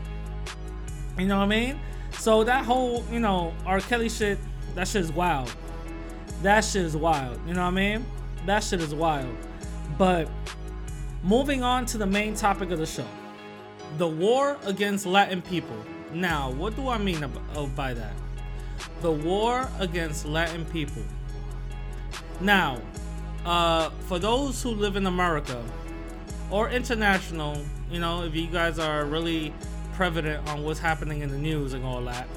You 1.18 1.26
know 1.26 1.38
what 1.38 1.44
I 1.44 1.48
mean? 1.48 1.80
So 2.12 2.44
that 2.44 2.64
whole, 2.64 3.04
you 3.10 3.20
know, 3.20 3.52
R. 3.66 3.80
Kelly 3.80 4.08
shit, 4.08 4.38
that 4.74 4.88
shit 4.88 5.02
is 5.02 5.12
wild. 5.12 5.54
That 6.42 6.64
shit 6.64 6.84
is 6.84 6.96
wild. 6.96 7.38
You 7.46 7.54
know 7.54 7.62
what 7.62 7.68
I 7.68 7.70
mean? 7.70 8.06
That 8.46 8.62
shit 8.64 8.80
is 8.80 8.94
wild. 8.94 9.34
But 9.98 10.28
moving 11.22 11.62
on 11.62 11.86
to 11.86 11.98
the 11.98 12.06
main 12.06 12.34
topic 12.34 12.70
of 12.70 12.78
the 12.78 12.86
show 12.86 13.06
the 13.98 14.08
war 14.08 14.58
against 14.64 15.06
Latin 15.06 15.42
people. 15.42 15.76
Now, 16.12 16.50
what 16.52 16.76
do 16.76 16.88
I 16.88 16.98
mean 16.98 17.24
oh, 17.54 17.66
by 17.68 17.94
that? 17.94 18.14
The 19.00 19.12
war 19.12 19.68
against 19.78 20.26
Latin 20.26 20.64
people. 20.66 21.02
Now, 22.40 22.80
uh, 23.44 23.90
for 24.06 24.18
those 24.18 24.62
who 24.62 24.70
live 24.70 24.96
in 24.96 25.06
America 25.06 25.62
or 26.50 26.70
international, 26.70 27.58
you 27.90 27.98
know, 27.98 28.24
if 28.24 28.34
you 28.34 28.46
guys 28.46 28.78
are 28.78 29.04
really 29.04 29.52
prevalent 29.94 30.48
on 30.48 30.62
what's 30.62 30.80
happening 30.80 31.20
in 31.20 31.30
the 31.30 31.38
news 31.38 31.72
and 31.72 31.84
all 31.84 32.02
that, 32.04 32.28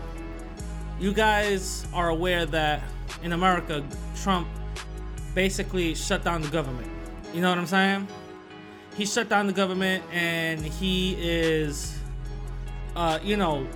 you 1.00 1.14
guys 1.14 1.86
are 1.94 2.10
aware 2.10 2.46
that 2.46 2.82
in 3.22 3.34
America, 3.34 3.86
Trump 4.16 4.48
basically 5.34 5.94
shut 5.94 6.24
down 6.24 6.42
the 6.42 6.50
government. 6.50 6.90
You 7.34 7.42
know 7.42 7.50
what 7.50 7.58
I'm 7.58 7.68
saying? 7.68 8.08
He 8.96 9.06
shut 9.06 9.28
down 9.28 9.48
the 9.48 9.54
government 9.54 10.04
and 10.12 10.62
he 10.62 11.18
is, 11.20 12.00
uh, 12.96 13.20
you 13.22 13.36
know, 13.36 13.68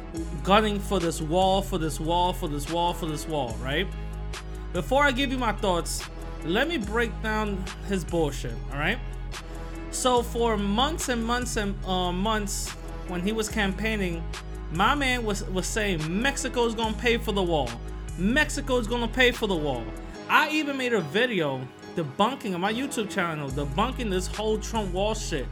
gunning 0.43 0.79
for 0.79 0.99
this 0.99 1.21
wall, 1.21 1.61
for 1.61 1.77
this 1.77 1.99
wall, 1.99 2.31
for 2.31 2.47
this 2.47 2.69
wall, 2.71 2.93
for 2.93 3.05
this 3.05 3.27
wall, 3.27 3.55
right? 3.61 3.85
Before 4.71 5.03
I 5.03 5.11
give 5.11 5.31
you 5.31 5.37
my 5.37 5.51
thoughts, 5.51 6.07
let 6.45 6.67
me 6.67 6.77
break 6.77 7.11
down 7.21 7.63
his 7.87 8.03
bullshit, 8.03 8.53
all 8.71 8.79
right? 8.79 8.99
So 9.91 10.21
for 10.21 10.57
months 10.57 11.09
and 11.09 11.23
months 11.23 11.57
and 11.57 11.75
uh, 11.85 12.11
months, 12.11 12.69
when 13.07 13.21
he 13.21 13.31
was 13.31 13.49
campaigning, 13.49 14.23
my 14.71 14.93
man 14.95 15.23
was 15.25 15.43
was 15.45 15.65
saying 15.65 16.21
Mexico's 16.21 16.75
gonna 16.75 16.95
pay 16.97 17.17
for 17.17 17.31
the 17.31 17.43
wall. 17.43 17.69
Mexico's 18.17 18.87
gonna 18.87 19.07
pay 19.07 19.31
for 19.31 19.47
the 19.47 19.55
wall. 19.55 19.83
I 20.29 20.49
even 20.51 20.77
made 20.77 20.93
a 20.93 21.01
video 21.01 21.67
debunking 21.95 22.53
on 22.53 22.61
my 22.61 22.71
YouTube 22.71 23.09
channel, 23.09 23.49
debunking 23.49 24.09
this 24.09 24.27
whole 24.27 24.59
Trump 24.59 24.93
wall 24.93 25.15
shit. 25.15 25.47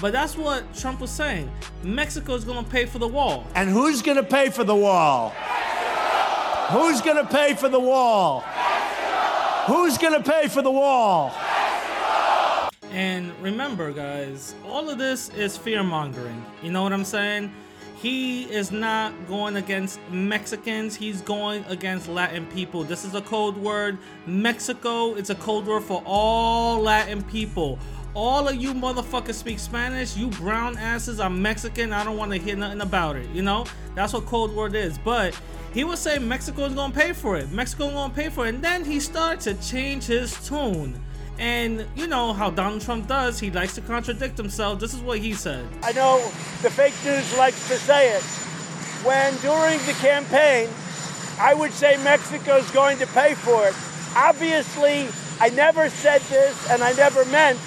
But 0.00 0.12
that's 0.12 0.36
what 0.36 0.74
Trump 0.74 1.00
was 1.00 1.10
saying. 1.10 1.50
Mexico's 1.82 2.44
gonna 2.44 2.66
pay 2.66 2.86
for 2.86 2.98
the 2.98 3.08
wall. 3.08 3.46
And 3.54 3.68
who's 3.68 4.00
to 4.02 4.22
pay 4.22 4.48
for 4.50 4.64
the 4.64 4.74
wall? 4.74 5.34
Who's 6.70 7.02
going 7.02 7.18
to 7.18 7.30
pay 7.30 7.54
for 7.54 7.68
the 7.68 7.78
wall? 7.78 8.42
Who's 9.66 9.96
going 9.96 10.12
to 10.12 10.30
pay 10.30 10.48
for 10.48 10.60
the 10.60 10.70
wall? 10.70 11.32
And 12.90 13.32
remember, 13.40 13.92
guys, 13.92 14.54
all 14.66 14.90
of 14.90 14.98
this 14.98 15.30
is 15.30 15.56
fear 15.56 15.82
mongering. 15.82 16.44
You 16.62 16.70
know 16.70 16.82
what 16.82 16.92
I'm 16.92 17.04
saying? 17.04 17.50
He 17.96 18.42
is 18.44 18.70
not 18.70 19.14
going 19.26 19.56
against 19.56 19.98
Mexicans, 20.10 20.94
he's 20.94 21.22
going 21.22 21.64
against 21.64 22.08
Latin 22.08 22.44
people. 22.48 22.84
This 22.84 23.06
is 23.06 23.14
a 23.14 23.22
code 23.22 23.56
word. 23.56 23.96
Mexico, 24.26 25.14
it's 25.14 25.30
a 25.30 25.34
code 25.34 25.66
word 25.66 25.84
for 25.84 26.02
all 26.04 26.78
Latin 26.78 27.22
people. 27.22 27.78
All 28.14 28.46
of 28.46 28.54
you 28.54 28.74
motherfuckers 28.74 29.34
speak 29.34 29.58
Spanish, 29.58 30.16
you 30.16 30.28
brown 30.28 30.78
asses 30.78 31.18
are 31.18 31.28
Mexican. 31.28 31.92
I 31.92 32.04
don't 32.04 32.16
want 32.16 32.30
to 32.30 32.38
hear 32.38 32.54
nothing 32.54 32.80
about 32.80 33.16
it. 33.16 33.28
You 33.30 33.42
know? 33.42 33.66
That's 33.96 34.12
what 34.12 34.24
code 34.26 34.52
word 34.52 34.76
is. 34.76 34.98
But 34.98 35.38
he 35.72 35.82
was 35.82 35.98
saying 35.98 36.26
Mexico 36.26 36.64
is 36.66 36.74
gonna 36.74 36.94
pay 36.94 37.12
for 37.12 37.36
it. 37.36 37.50
Mexico 37.50 37.90
gonna 37.90 38.14
pay 38.14 38.28
for 38.28 38.46
it. 38.46 38.54
And 38.54 38.62
then 38.62 38.84
he 38.84 39.00
started 39.00 39.40
to 39.40 39.68
change 39.68 40.04
his 40.04 40.46
tune. 40.46 41.00
And 41.40 41.84
you 41.96 42.06
know 42.06 42.32
how 42.32 42.50
Donald 42.50 42.82
Trump 42.82 43.08
does, 43.08 43.40
he 43.40 43.50
likes 43.50 43.74
to 43.74 43.80
contradict 43.80 44.38
himself. 44.38 44.78
This 44.78 44.94
is 44.94 45.00
what 45.00 45.18
he 45.18 45.34
said. 45.34 45.66
I 45.82 45.90
know 45.90 46.18
the 46.62 46.70
fake 46.70 46.94
news 47.04 47.36
likes 47.36 47.66
to 47.66 47.74
say 47.74 48.16
it. 48.16 48.22
When 49.02 49.36
during 49.38 49.78
the 49.86 49.92
campaign, 49.94 50.68
I 51.40 51.52
would 51.52 51.72
say 51.72 51.96
Mexico's 52.04 52.70
going 52.70 52.98
to 52.98 53.08
pay 53.08 53.34
for 53.34 53.66
it. 53.66 53.74
Obviously, 54.16 55.08
I 55.40 55.48
never 55.50 55.88
said 55.88 56.20
this 56.22 56.70
and 56.70 56.80
I 56.80 56.92
never 56.92 57.24
meant 57.24 57.58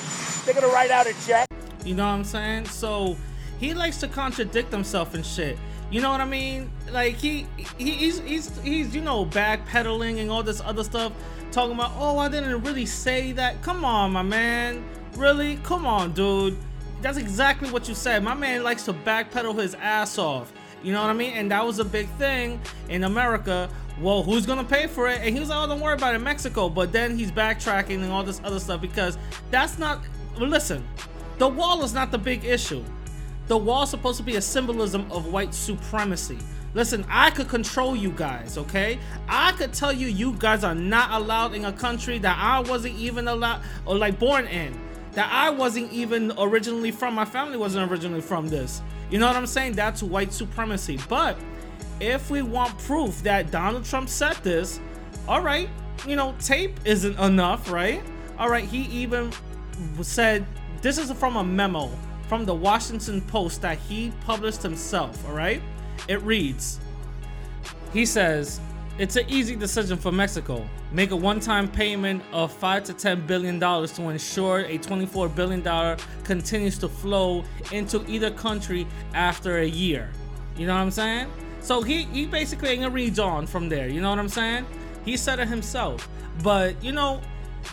they're 0.48 0.62
to 0.62 0.68
write 0.68 0.92
out 0.92 1.08
a 1.08 1.14
check. 1.26 1.48
You 1.84 1.96
know 1.96 2.06
what 2.06 2.14
I'm 2.14 2.24
saying? 2.24 2.66
So 2.66 3.18
he 3.60 3.74
likes 3.74 3.98
to 3.98 4.08
contradict 4.08 4.72
himself 4.72 5.14
and 5.14 5.26
shit. 5.26 5.58
You 5.90 6.02
know 6.02 6.12
what 6.12 6.22
I 6.22 6.26
mean? 6.26 6.72
Like 6.92 7.16
he, 7.16 7.48
he 7.78 7.92
he's 7.92 8.20
he's 8.20 8.58
he's 8.60 8.96
you 8.96 9.02
know 9.02 9.26
backpedaling 9.26 10.20
and 10.20 10.30
all 10.30 10.44
this 10.44 10.62
other 10.62 10.84
stuff, 10.84 11.14
talking 11.52 11.76
about 11.76 11.92
oh 11.98 12.18
I 12.18 12.30
didn't 12.30 12.62
really 12.64 12.86
say 12.86 13.32
that. 13.34 13.62
Come 13.62 13.86
on, 13.86 14.12
my 14.12 14.22
man. 14.22 14.84
Really? 15.16 15.58
Come 15.58 15.86
on, 15.86 16.14
dude. 16.14 16.58
That's 17.02 17.18
exactly 17.18 17.70
what 17.70 17.88
you 17.88 17.96
said. 17.96 18.24
My 18.24 18.34
man 18.34 18.64
likes 18.64 18.84
to 18.86 18.94
backpedal 18.94 19.58
his 19.58 19.76
ass 19.76 20.18
off. 20.18 20.52
You 20.84 20.94
know 20.94 21.02
what 21.02 21.10
I 21.10 21.14
mean? 21.14 21.34
And 21.34 21.52
that 21.52 21.66
was 21.66 21.80
a 21.80 21.86
big 21.86 22.08
thing 22.12 22.60
in 22.90 23.04
America. 23.04 23.70
Well, 24.00 24.24
who's 24.24 24.46
gonna 24.46 24.64
pay 24.64 24.88
for 24.88 25.08
it? 25.08 25.22
And 25.22 25.34
he 25.34 25.40
was 25.40 25.50
like, 25.50 25.58
oh, 25.64 25.68
don't 25.68 25.80
worry 25.80 25.96
about 25.96 26.16
it, 26.16 26.20
Mexico. 26.20 26.70
But 26.70 26.92
then 26.92 27.18
he's 27.18 27.32
backtracking 27.32 28.04
and 28.04 28.12
all 28.12 28.24
this 28.24 28.42
other 28.44 28.60
stuff 28.60 28.82
because 28.82 29.18
that's 29.52 29.80
not. 29.80 30.02
Listen, 30.46 30.88
the 31.38 31.48
wall 31.48 31.84
is 31.84 31.94
not 31.94 32.12
the 32.12 32.18
big 32.18 32.46
issue. 32.46 32.84
The 33.48 33.58
wall's 33.58 33.90
supposed 33.90 34.18
to 34.18 34.24
be 34.24 34.36
a 34.36 34.42
symbolism 34.42 35.10
of 35.12 35.32
white 35.32 35.54
supremacy. 35.54 36.38
Listen, 36.74 37.06
I 37.10 37.32
could 37.32 37.48
control 37.48 37.96
you 37.96 38.12
guys, 38.12 38.58
okay? 38.58 39.00
I 39.28 39.54
could 39.54 39.74
tell 39.74 39.94
you 39.94 40.08
you 40.08 40.34
guys 40.34 40.64
are 40.64 40.76
not 40.76 41.12
allowed 41.12 41.54
in 41.54 41.66
a 41.66 41.72
country 41.72 42.20
that 42.20 42.38
I 42.38 42.60
wasn't 42.60 42.96
even 43.00 43.28
allowed 43.28 43.62
or 43.86 43.98
like 43.98 44.20
born 44.20 44.48
in. 44.48 44.80
That 45.14 45.32
I 45.32 45.50
wasn't 45.50 45.92
even 45.92 46.32
originally 46.38 46.92
from. 46.92 47.16
My 47.16 47.26
family 47.26 47.58
wasn't 47.58 47.90
originally 47.90 48.22
from 48.22 48.48
this. 48.48 48.82
You 49.10 49.18
know 49.18 49.26
what 49.26 49.36
I'm 49.36 49.48
saying? 49.48 49.74
That's 49.74 50.04
white 50.04 50.34
supremacy. 50.34 51.00
But 51.10 51.38
if 52.00 52.30
we 52.30 52.42
want 52.44 52.78
proof 52.80 53.24
that 53.24 53.50
Donald 53.50 53.86
Trump 53.86 54.10
said 54.10 54.36
this, 54.44 54.80
all 55.28 55.42
right, 55.42 55.70
you 56.08 56.16
know, 56.16 56.36
tape 56.40 56.80
isn't 56.86 57.18
enough, 57.18 57.72
right? 57.72 58.04
All 58.38 58.50
right, 58.50 58.66
he 58.66 58.82
even 59.02 59.32
said 60.02 60.46
this 60.82 60.98
is 60.98 61.12
from 61.12 61.38
a 61.38 61.44
memo 61.44 61.90
from 62.28 62.46
the 62.46 62.54
Washington 62.54 63.22
Post 63.22 63.62
that 63.62 63.78
he 63.78 64.12
published 64.26 64.62
himself, 64.62 65.26
all 65.28 65.34
right? 65.34 65.62
It 66.08 66.22
reads 66.22 66.80
He 67.94 68.06
says, 68.06 68.60
It's 68.98 69.16
an 69.16 69.26
easy 69.30 69.56
decision 69.56 69.98
for 69.98 70.12
Mexico. 70.12 70.68
Make 70.92 71.12
a 71.12 71.16
one 71.16 71.40
time 71.40 71.68
payment 71.68 72.22
of 72.32 72.52
5 72.52 72.84
to 72.86 72.94
10 72.94 73.26
billion 73.28 73.60
dollars 73.60 73.92
to 73.94 74.04
ensure 74.10 74.60
a 74.60 74.78
24 74.78 75.30
billion 75.30 75.62
dollar 75.62 75.98
continues 76.24 76.78
to 76.80 76.88
flow 76.88 77.44
into 77.72 78.06
either 78.10 78.32
country 78.32 78.88
after 79.14 79.60
a 79.60 79.66
year. 79.68 80.12
You 80.58 80.68
know 80.68 80.74
what 80.74 80.82
I'm 80.82 80.92
saying? 80.92 81.32
So 81.62 81.82
he, 81.82 82.04
he 82.04 82.26
basically 82.26 82.70
ain't 82.70 82.82
gonna 82.82 82.94
read 82.94 83.20
on 83.20 83.48
from 83.48 83.68
there. 83.68 83.90
You 83.90 84.02
know 84.02 84.10
what 84.10 84.20
I'm 84.20 84.30
saying? 84.30 84.66
He 85.04 85.18
said 85.18 85.40
it 85.40 85.48
himself. 85.48 86.08
But 86.44 86.82
you 86.84 86.92
know, 86.92 87.22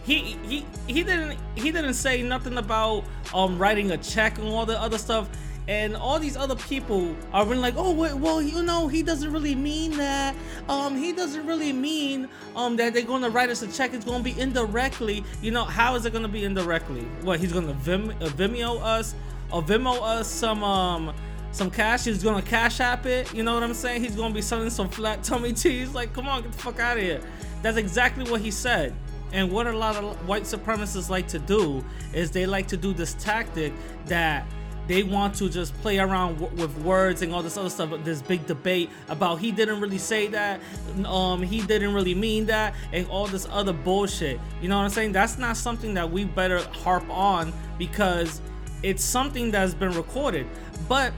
he 0.04 0.36
he 0.46 0.66
he 0.86 1.02
didn't 1.02 1.38
he 1.54 1.70
didn't 1.70 1.94
say 1.94 2.22
nothing 2.22 2.58
about 2.58 3.04
um 3.32 3.58
writing 3.58 3.92
a 3.92 3.98
check 3.98 4.38
and 4.38 4.48
all 4.48 4.66
the 4.66 4.80
other 4.80 4.98
stuff. 4.98 5.28
And 5.66 5.96
all 5.96 6.18
these 6.18 6.36
other 6.36 6.56
people 6.56 7.16
are 7.32 7.46
really 7.46 7.62
like 7.62 7.74
oh 7.78 7.92
well 7.92 8.42
you 8.42 8.62
know 8.62 8.86
he 8.86 9.02
doesn't 9.02 9.32
really 9.32 9.54
mean 9.54 9.96
that. 9.96 10.34
Um 10.68 10.96
he 10.96 11.12
doesn't 11.12 11.46
really 11.46 11.72
mean 11.72 12.28
um 12.54 12.76
that 12.76 12.92
they're 12.92 13.02
gonna 13.02 13.30
write 13.30 13.48
us 13.48 13.62
a 13.62 13.72
check. 13.72 13.94
It's 13.94 14.04
gonna 14.04 14.22
be 14.22 14.38
indirectly. 14.38 15.24
You 15.40 15.52
know 15.52 15.64
how 15.64 15.94
is 15.94 16.04
it 16.04 16.12
gonna 16.12 16.28
be 16.28 16.44
indirectly? 16.44 17.02
What 17.22 17.40
he's 17.40 17.52
gonna 17.52 17.72
Vim, 17.72 18.10
uh, 18.10 18.26
vimeo 18.26 18.80
us? 18.82 19.14
Or 19.50 19.62
vimo 19.62 20.02
us 20.02 20.28
some 20.28 20.62
um 20.62 21.14
some 21.50 21.70
cash? 21.70 22.04
He's 22.04 22.22
gonna 22.22 22.42
cash 22.42 22.80
app 22.80 23.06
it? 23.06 23.32
You 23.32 23.42
know 23.42 23.54
what 23.54 23.62
i'm 23.62 23.72
saying? 23.72 24.02
He's 24.02 24.16
gonna 24.16 24.34
be 24.34 24.42
selling 24.42 24.68
some 24.68 24.90
flat 24.90 25.22
tummy 25.22 25.54
teas 25.54 25.94
like 25.94 26.12
come 26.12 26.28
on 26.28 26.42
get 26.42 26.52
the 26.52 26.58
fuck 26.58 26.78
out 26.78 26.98
of 26.98 27.02
here. 27.02 27.22
That's 27.62 27.78
exactly 27.78 28.30
what 28.30 28.42
he 28.42 28.50
said 28.50 28.94
and 29.32 29.50
what 29.50 29.66
a 29.66 29.72
lot 29.76 29.96
of 29.96 30.28
white 30.28 30.44
supremacists 30.44 31.10
like 31.10 31.28
to 31.28 31.38
do 31.38 31.84
is 32.12 32.30
they 32.30 32.46
like 32.46 32.68
to 32.68 32.76
do 32.76 32.92
this 32.92 33.14
tactic 33.14 33.72
that 34.06 34.46
they 34.86 35.02
want 35.02 35.34
to 35.36 35.48
just 35.48 35.74
play 35.80 35.98
around 35.98 36.38
w- 36.38 36.60
with 36.60 36.76
words 36.78 37.22
and 37.22 37.34
all 37.34 37.42
this 37.42 37.56
other 37.56 37.70
stuff. 37.70 37.90
This 38.04 38.20
big 38.20 38.46
debate 38.46 38.90
about 39.08 39.38
he 39.38 39.50
didn't 39.50 39.80
really 39.80 39.98
say 39.98 40.26
that, 40.28 40.60
um, 41.06 41.42
he 41.42 41.62
didn't 41.62 41.94
really 41.94 42.14
mean 42.14 42.46
that, 42.46 42.74
and 42.92 43.08
all 43.08 43.26
this 43.26 43.46
other 43.50 43.72
bullshit. 43.72 44.38
You 44.60 44.68
know 44.68 44.76
what 44.76 44.84
I'm 44.84 44.90
saying? 44.90 45.12
That's 45.12 45.38
not 45.38 45.56
something 45.56 45.94
that 45.94 46.10
we 46.10 46.24
better 46.24 46.58
harp 46.58 47.08
on 47.08 47.52
because 47.78 48.42
it's 48.82 49.02
something 49.02 49.50
that's 49.50 49.74
been 49.74 49.92
recorded. 49.92 50.46
But 50.86 51.12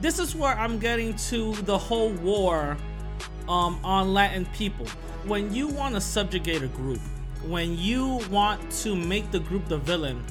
this 0.00 0.18
is 0.18 0.34
where 0.34 0.58
I'm 0.58 0.78
getting 0.78 1.14
to 1.14 1.52
the 1.52 1.76
whole 1.76 2.12
war 2.14 2.76
um, 3.48 3.78
on 3.84 4.14
Latin 4.14 4.46
people. 4.54 4.86
When 5.26 5.54
you 5.54 5.68
want 5.68 5.94
to 5.94 6.00
subjugate 6.00 6.62
a 6.62 6.68
group, 6.68 7.00
when 7.46 7.76
you 7.76 8.20
want 8.30 8.70
to 8.82 8.94
make 8.94 9.30
the 9.30 9.40
group 9.40 9.66
the 9.68 9.78
villain, 9.78 10.24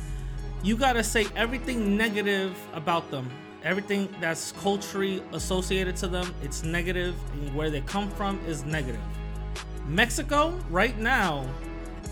you 0.63 0.77
gotta 0.77 1.03
say 1.03 1.27
everything 1.35 1.97
negative 1.97 2.57
about 2.73 3.09
them. 3.11 3.29
Everything 3.63 4.09
that's 4.19 4.53
culturally 4.53 5.23
associated 5.33 5.95
to 5.97 6.07
them, 6.07 6.33
it's 6.41 6.63
negative, 6.63 7.15
and 7.33 7.53
where 7.55 7.69
they 7.69 7.81
come 7.81 8.09
from 8.09 8.39
is 8.47 8.65
negative. 8.65 9.01
Mexico, 9.87 10.57
right 10.69 10.97
now, 10.97 11.45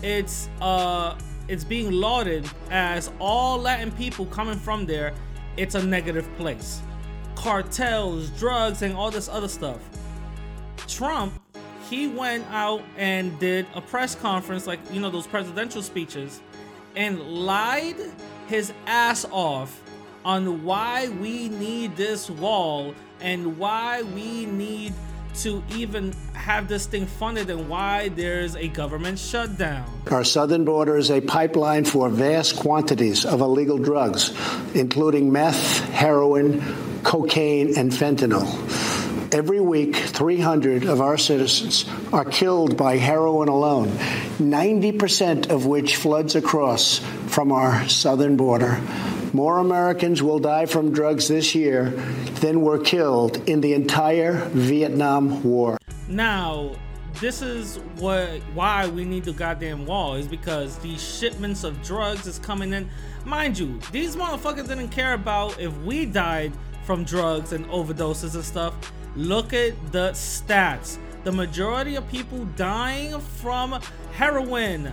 it's 0.02 0.48
uh 0.60 1.18
it's 1.48 1.64
being 1.64 1.90
lauded 1.90 2.48
as 2.70 3.10
all 3.18 3.58
Latin 3.58 3.90
people 3.92 4.26
coming 4.26 4.56
from 4.56 4.86
there, 4.86 5.12
it's 5.56 5.74
a 5.74 5.84
negative 5.84 6.28
place. 6.36 6.80
Cartels, 7.34 8.30
drugs, 8.38 8.82
and 8.82 8.94
all 8.94 9.10
this 9.10 9.28
other 9.28 9.48
stuff. 9.48 9.80
Trump, 10.86 11.32
he 11.90 12.06
went 12.06 12.46
out 12.50 12.82
and 12.96 13.36
did 13.40 13.66
a 13.74 13.80
press 13.80 14.14
conference, 14.14 14.66
like 14.66 14.78
you 14.92 15.00
know, 15.00 15.10
those 15.10 15.26
presidential 15.26 15.82
speeches, 15.82 16.40
and 16.94 17.20
lied 17.20 17.96
his 18.46 18.72
ass 18.86 19.26
off 19.30 19.82
on 20.24 20.64
why 20.64 21.08
we 21.08 21.48
need 21.48 21.96
this 21.96 22.30
wall 22.30 22.94
and 23.20 23.58
why 23.58 24.02
we 24.02 24.46
need 24.46 24.94
to 25.34 25.62
even 25.70 26.12
have 26.34 26.68
this 26.68 26.86
thing 26.86 27.06
funded 27.06 27.48
and 27.50 27.68
why 27.68 28.08
there's 28.10 28.56
a 28.56 28.68
government 28.68 29.18
shutdown. 29.18 29.88
Our 30.10 30.24
southern 30.24 30.64
border 30.64 30.96
is 30.96 31.10
a 31.10 31.20
pipeline 31.20 31.84
for 31.84 32.08
vast 32.08 32.56
quantities 32.56 33.24
of 33.24 33.40
illegal 33.40 33.78
drugs, 33.78 34.34
including 34.74 35.30
meth, 35.32 35.88
heroin, 35.90 36.60
cocaine, 37.04 37.76
and 37.76 37.92
fentanyl. 37.92 38.99
Every 39.32 39.60
week, 39.60 39.94
300 39.94 40.84
of 40.86 41.00
our 41.00 41.16
citizens 41.16 41.88
are 42.12 42.24
killed 42.24 42.76
by 42.76 42.96
heroin 42.96 43.48
alone, 43.48 43.90
90% 44.38 45.50
of 45.50 45.66
which 45.66 45.94
floods 45.94 46.34
across 46.34 46.98
from 47.28 47.52
our 47.52 47.88
southern 47.88 48.36
border. 48.36 48.80
More 49.32 49.58
Americans 49.58 50.20
will 50.20 50.40
die 50.40 50.66
from 50.66 50.92
drugs 50.92 51.28
this 51.28 51.54
year 51.54 51.90
than 52.40 52.62
were 52.62 52.80
killed 52.80 53.48
in 53.48 53.60
the 53.60 53.72
entire 53.74 54.48
Vietnam 54.48 55.44
War. 55.44 55.78
Now, 56.08 56.72
this 57.20 57.40
is 57.40 57.76
what 57.98 58.28
why 58.54 58.88
we 58.88 59.04
need 59.04 59.24
the 59.24 59.32
goddamn 59.32 59.86
wall 59.86 60.14
is 60.14 60.26
because 60.26 60.76
these 60.78 61.00
shipments 61.00 61.62
of 61.62 61.80
drugs 61.82 62.26
is 62.26 62.40
coming 62.40 62.72
in. 62.72 62.88
Mind 63.24 63.56
you, 63.56 63.78
these 63.92 64.16
motherfuckers 64.16 64.66
didn't 64.66 64.88
care 64.88 65.12
about 65.12 65.60
if 65.60 65.76
we 65.82 66.04
died 66.04 66.52
from 66.84 67.04
drugs 67.04 67.52
and 67.52 67.64
overdoses 67.66 68.34
and 68.34 68.44
stuff. 68.44 68.74
Look 69.16 69.52
at 69.52 69.92
the 69.92 70.10
stats. 70.10 70.98
The 71.24 71.32
majority 71.32 71.96
of 71.96 72.08
people 72.08 72.44
dying 72.56 73.20
from 73.20 73.80
heroin, 74.12 74.92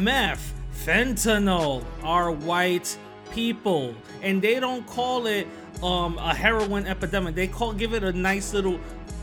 meth, 0.00 0.52
fentanyl 0.74 1.84
are 2.02 2.30
white 2.30 2.98
people. 3.32 3.94
And 4.22 4.42
they 4.42 4.60
don't 4.60 4.86
call 4.86 5.26
it 5.26 5.46
um, 5.82 6.18
a 6.18 6.34
heroin 6.34 6.86
epidemic. 6.86 7.34
They 7.34 7.46
call 7.46 7.72
give 7.72 7.94
it 7.94 8.02
a 8.02 8.12
nice 8.12 8.52
little 8.52 8.78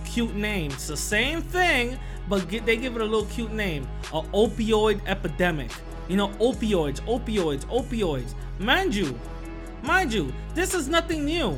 cute 0.06 0.36
name. 0.36 0.72
It's 0.72 0.88
the 0.88 0.98
same 0.98 1.42
thing, 1.42 1.98
but 2.28 2.48
get, 2.50 2.66
they 2.66 2.78
give 2.78 2.96
it 2.96 3.02
a 3.02 3.06
little 3.06 3.26
cute 3.26 3.54
name. 3.54 3.88
A 4.14 4.22
opioid 4.22 5.02
epidemic. 5.08 5.72
You 6.08 6.18
know, 6.18 6.30
opioids, 6.40 7.00
opioids, 7.02 7.66
opioids. 7.66 8.34
Mind 8.60 8.94
you, 8.94 9.18
mind 9.84 10.14
you, 10.14 10.34
this 10.54 10.74
is 10.74 10.88
nothing 10.88 11.26
new. 11.26 11.58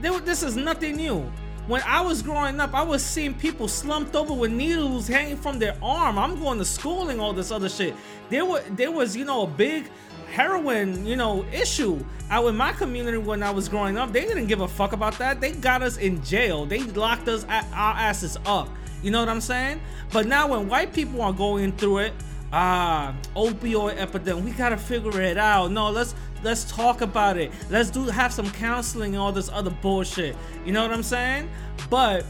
This 0.00 0.42
is 0.42 0.56
nothing 0.56 0.96
new. 0.96 1.30
When 1.66 1.82
I 1.82 2.00
was 2.00 2.22
growing 2.22 2.60
up, 2.60 2.74
I 2.74 2.82
was 2.82 3.04
seeing 3.04 3.34
people 3.34 3.66
slumped 3.66 4.14
over 4.14 4.32
with 4.32 4.52
needles 4.52 5.08
hanging 5.08 5.36
from 5.36 5.58
their 5.58 5.76
arm. 5.82 6.16
I'm 6.16 6.38
going 6.40 6.58
to 6.58 6.64
school 6.64 7.08
and 7.08 7.20
all 7.20 7.32
this 7.32 7.50
other 7.50 7.68
shit. 7.68 7.94
There 8.30 8.44
were 8.44 8.62
there 8.70 8.92
was, 8.92 9.16
you 9.16 9.24
know, 9.24 9.42
a 9.42 9.46
big 9.48 9.90
heroin, 10.30 11.04
you 11.04 11.16
know, 11.16 11.44
issue 11.52 12.04
out 12.30 12.46
in 12.46 12.56
my 12.56 12.72
community 12.72 13.18
when 13.18 13.42
I 13.42 13.50
was 13.50 13.68
growing 13.68 13.98
up. 13.98 14.12
They 14.12 14.20
didn't 14.20 14.46
give 14.46 14.60
a 14.60 14.68
fuck 14.68 14.92
about 14.92 15.18
that. 15.18 15.40
They 15.40 15.52
got 15.52 15.82
us 15.82 15.96
in 15.96 16.22
jail. 16.22 16.66
They 16.66 16.78
locked 16.78 17.26
us 17.26 17.44
our 17.44 17.64
asses 17.72 18.36
up. 18.46 18.68
You 19.02 19.10
know 19.10 19.18
what 19.18 19.28
I'm 19.28 19.40
saying? 19.40 19.80
But 20.12 20.26
now 20.26 20.46
when 20.48 20.68
white 20.68 20.92
people 20.92 21.20
are 21.20 21.32
going 21.32 21.72
through 21.72 21.98
it, 21.98 22.12
ah, 22.52 23.12
opioid 23.34 23.96
epidemic, 23.96 24.44
we 24.44 24.52
gotta 24.52 24.76
figure 24.76 25.20
it 25.20 25.36
out. 25.36 25.72
No, 25.72 25.90
let's 25.90 26.14
let's 26.46 26.64
talk 26.64 27.00
about 27.00 27.36
it. 27.36 27.50
Let's 27.70 27.90
do 27.90 28.04
have 28.04 28.32
some 28.32 28.48
counseling 28.52 29.14
and 29.14 29.20
all 29.20 29.32
this 29.32 29.48
other 29.48 29.70
bullshit. 29.82 30.36
You 30.64 30.70
know 30.70 30.82
what 30.82 30.92
I'm 30.92 31.02
saying? 31.02 31.50
But 31.90 32.24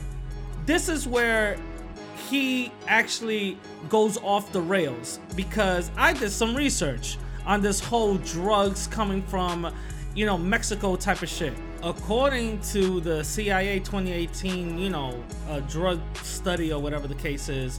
this 0.65 0.89
is 0.89 1.07
where 1.07 1.59
he 2.31 2.73
actually 2.89 3.59
goes 3.91 4.17
off 4.17 4.51
the 4.53 4.61
rails 4.61 5.21
because 5.37 5.91
I 5.99 6.15
did 6.15 6.31
some 6.31 6.57
research 6.57 7.19
on 7.45 7.61
this 7.61 7.79
whole 7.79 8.17
drugs 8.17 8.87
coming 8.87 9.23
from, 9.23 9.71
you 10.15 10.25
know, 10.25 10.39
Mexico 10.39 10.97
type 10.97 11.23
of 11.23 11.29
shit. 11.29 11.53
According 11.83 12.61
to 12.73 13.01
the 13.01 13.23
CIA 13.23 13.81
2018, 13.81 14.79
you 14.79 14.89
know, 14.89 15.23
a 15.51 15.61
drug 15.61 16.01
study 16.23 16.73
or 16.73 16.81
whatever 16.81 17.07
the 17.07 17.15
case 17.15 17.51
is, 17.51 17.79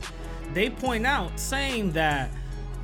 they 0.54 0.70
point 0.70 1.08
out 1.08 1.38
saying 1.40 1.94
that 1.94 2.30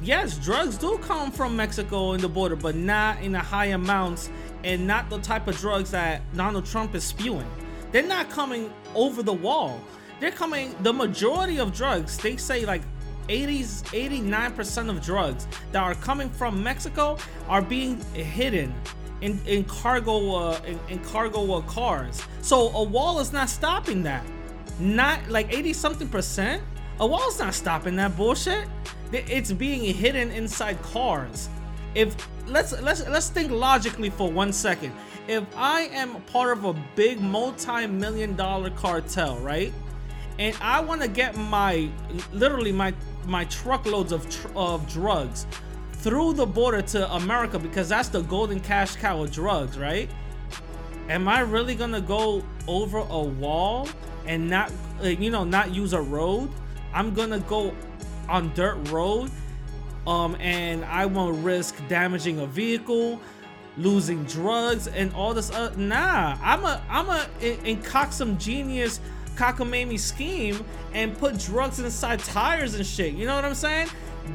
yes, 0.05 0.37
drugs 0.37 0.77
do 0.77 0.97
come 0.99 1.31
from 1.31 1.55
Mexico 1.55 2.13
in 2.13 2.21
the 2.21 2.29
border, 2.29 2.55
but 2.55 2.75
not 2.75 3.21
in 3.21 3.31
the 3.31 3.39
high 3.39 3.67
amounts 3.67 4.29
and 4.63 4.87
not 4.87 5.09
the 5.09 5.19
type 5.19 5.47
of 5.47 5.57
drugs 5.57 5.91
that 5.91 6.21
Donald 6.35 6.65
Trump 6.65 6.95
is 6.95 7.03
spewing. 7.03 7.49
They're 7.91 8.03
not 8.03 8.29
coming 8.29 8.71
over 8.95 9.23
the 9.23 9.33
wall. 9.33 9.79
They're 10.19 10.31
coming, 10.31 10.75
the 10.83 10.93
majority 10.93 11.59
of 11.59 11.73
drugs, 11.73 12.17
they 12.17 12.37
say 12.37 12.65
like 12.65 12.81
80s, 13.27 13.83
89% 13.83 14.89
of 14.89 15.01
drugs 15.01 15.47
that 15.71 15.83
are 15.83 15.95
coming 15.95 16.29
from 16.29 16.61
Mexico 16.63 17.17
are 17.47 17.61
being 17.61 17.99
hidden 18.13 18.73
in, 19.21 19.39
in 19.45 19.63
cargo 19.63 20.35
uh, 20.35 20.59
in, 20.67 20.79
in 20.89 20.99
cargo 20.99 21.53
uh, 21.53 21.61
cars. 21.61 22.21
So 22.41 22.69
a 22.69 22.83
wall 22.83 23.19
is 23.19 23.31
not 23.31 23.49
stopping 23.49 24.03
that. 24.03 24.25
Not 24.79 25.29
like 25.29 25.53
80 25.53 25.73
something 25.73 26.07
percent. 26.09 26.61
A 26.99 27.07
wall 27.07 27.27
is 27.29 27.39
not 27.39 27.53
stopping 27.53 27.95
that 27.95 28.17
bullshit. 28.17 28.67
It's 29.13 29.51
being 29.51 29.93
hidden 29.93 30.31
inside 30.31 30.81
cars. 30.81 31.49
If 31.95 32.15
let's 32.47 32.79
let's 32.81 33.07
let's 33.07 33.29
think 33.29 33.51
logically 33.51 34.09
for 34.09 34.31
one 34.31 34.51
second. 34.51 34.93
If 35.27 35.45
I 35.55 35.81
am 35.81 36.21
part 36.23 36.57
of 36.57 36.65
a 36.65 36.73
big 36.95 37.21
multi-million 37.21 38.35
dollar 38.35 38.71
cartel, 38.71 39.37
right? 39.37 39.71
And 40.39 40.57
I 40.61 40.81
want 40.81 41.01
to 41.01 41.07
get 41.07 41.37
my 41.37 41.89
literally 42.31 42.71
my 42.71 42.93
my 43.25 43.45
truckloads 43.45 44.11
of 44.11 44.29
tr- 44.29 44.47
of 44.55 44.91
drugs 44.91 45.45
through 45.93 46.33
the 46.33 46.45
border 46.45 46.81
to 46.81 47.13
America 47.13 47.57
because 47.57 47.89
that's 47.89 48.09
the 48.09 48.21
golden 48.23 48.59
cash 48.59 48.95
cow 48.97 49.23
of 49.23 49.31
drugs, 49.31 49.77
right? 49.77 50.09
Am 51.09 51.27
I 51.27 51.41
really 51.41 51.75
gonna 51.75 52.01
go 52.01 52.43
over 52.67 52.97
a 52.97 53.21
wall 53.21 53.87
and 54.25 54.49
not, 54.49 54.71
uh, 55.01 55.07
you 55.07 55.29
know, 55.29 55.43
not 55.43 55.73
use 55.73 55.93
a 55.93 56.01
road? 56.01 56.49
I'm 56.93 57.13
gonna 57.13 57.39
go 57.39 57.73
on 58.29 58.53
dirt 58.53 58.89
road, 58.89 59.31
um, 60.07 60.35
and 60.39 60.83
I 60.85 61.05
won't 61.05 61.43
risk 61.43 61.75
damaging 61.87 62.39
a 62.39 62.45
vehicle, 62.45 63.19
losing 63.77 64.23
drugs, 64.25 64.87
and 64.87 65.13
all 65.13 65.33
this. 65.33 65.51
Uh, 65.51 65.73
nah, 65.77 66.37
I'm 66.41 66.63
a, 66.63 66.81
I'm 66.89 67.09
a, 67.09 67.27
incock 67.65 68.11
some 68.11 68.37
genius 68.37 68.99
cockamamie 69.35 69.99
scheme 69.99 70.63
and 70.93 71.17
put 71.17 71.39
drugs 71.39 71.79
inside 71.79 72.19
tires 72.19 72.75
and 72.75 72.85
shit. 72.85 73.13
You 73.13 73.25
know 73.25 73.35
what 73.35 73.45
I'm 73.45 73.55
saying? 73.55 73.87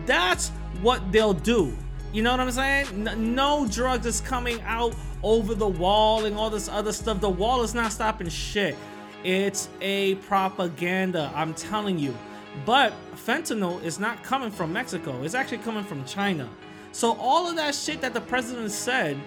That's 0.07 0.51
what 0.81 1.13
they'll 1.13 1.35
do. 1.35 1.77
You 2.13 2.23
know 2.23 2.31
what 2.31 2.41
I'm 2.41 2.51
saying? 2.51 3.35
No 3.35 3.67
drugs 3.71 4.07
is 4.07 4.21
coming 4.21 4.61
out 4.63 4.95
over 5.23 5.55
the 5.55 5.69
wall 5.69 6.25
and 6.25 6.37
all 6.37 6.51
this 6.51 6.69
other 6.69 6.93
stuff. 6.93 7.21
The 7.21 7.29
wall 7.29 7.63
is 7.63 7.75
not 7.75 7.93
stopping 7.93 8.29
shit. 8.29 8.77
It's 9.25 9.69
a 9.81 10.15
propaganda, 10.17 11.31
I'm 11.35 11.53
telling 11.55 11.99
you. 11.99 12.17
But 12.65 12.93
fentanyl 13.15 13.83
is 13.83 13.99
not 13.99 14.23
coming 14.23 14.51
from 14.51 14.73
Mexico, 14.73 15.23
it's 15.23 15.35
actually 15.35 15.59
coming 15.59 15.85
from 15.85 16.05
China. 16.05 16.49
So, 16.93 17.13
all 17.19 17.49
of 17.49 17.57
that 17.57 17.75
shit 17.75 18.01
that 18.01 18.15
the 18.15 18.21
president 18.21 18.71
said, 18.71 19.19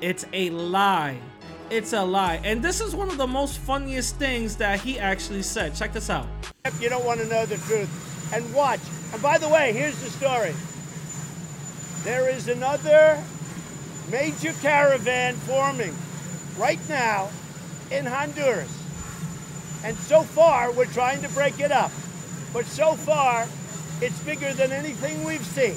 it's 0.00 0.24
a 0.32 0.50
lie. 0.50 1.18
It's 1.68 1.92
a 1.92 2.02
lie. 2.02 2.40
And 2.44 2.62
this 2.62 2.80
is 2.80 2.94
one 2.94 3.08
of 3.08 3.16
the 3.16 3.26
most 3.26 3.58
funniest 3.58 4.16
things 4.16 4.56
that 4.56 4.80
he 4.80 4.98
actually 4.98 5.42
said. 5.42 5.74
Check 5.74 5.92
this 5.92 6.10
out. 6.10 6.26
If 6.64 6.80
you 6.80 6.88
don't 6.88 7.04
want 7.04 7.20
to 7.20 7.26
know 7.26 7.46
the 7.46 7.56
truth. 7.58 8.32
And 8.32 8.54
watch. 8.54 8.80
And 9.12 9.20
by 9.20 9.38
the 9.38 9.48
way, 9.48 9.72
here's 9.72 10.00
the 10.00 10.10
story. 10.10 10.54
There 12.04 12.30
is 12.30 12.48
another 12.48 13.22
major 14.10 14.52
caravan 14.62 15.34
forming 15.34 15.94
right 16.58 16.80
now 16.88 17.28
in 17.90 18.06
Honduras. 18.06 18.70
And 19.84 19.96
so 19.96 20.22
far, 20.22 20.72
we're 20.72 20.86
trying 20.86 21.22
to 21.22 21.28
break 21.30 21.60
it 21.60 21.72
up. 21.72 21.90
But 22.52 22.66
so 22.66 22.94
far, 22.94 23.46
it's 24.00 24.18
bigger 24.20 24.52
than 24.54 24.72
anything 24.72 25.24
we've 25.24 25.44
seen. 25.44 25.76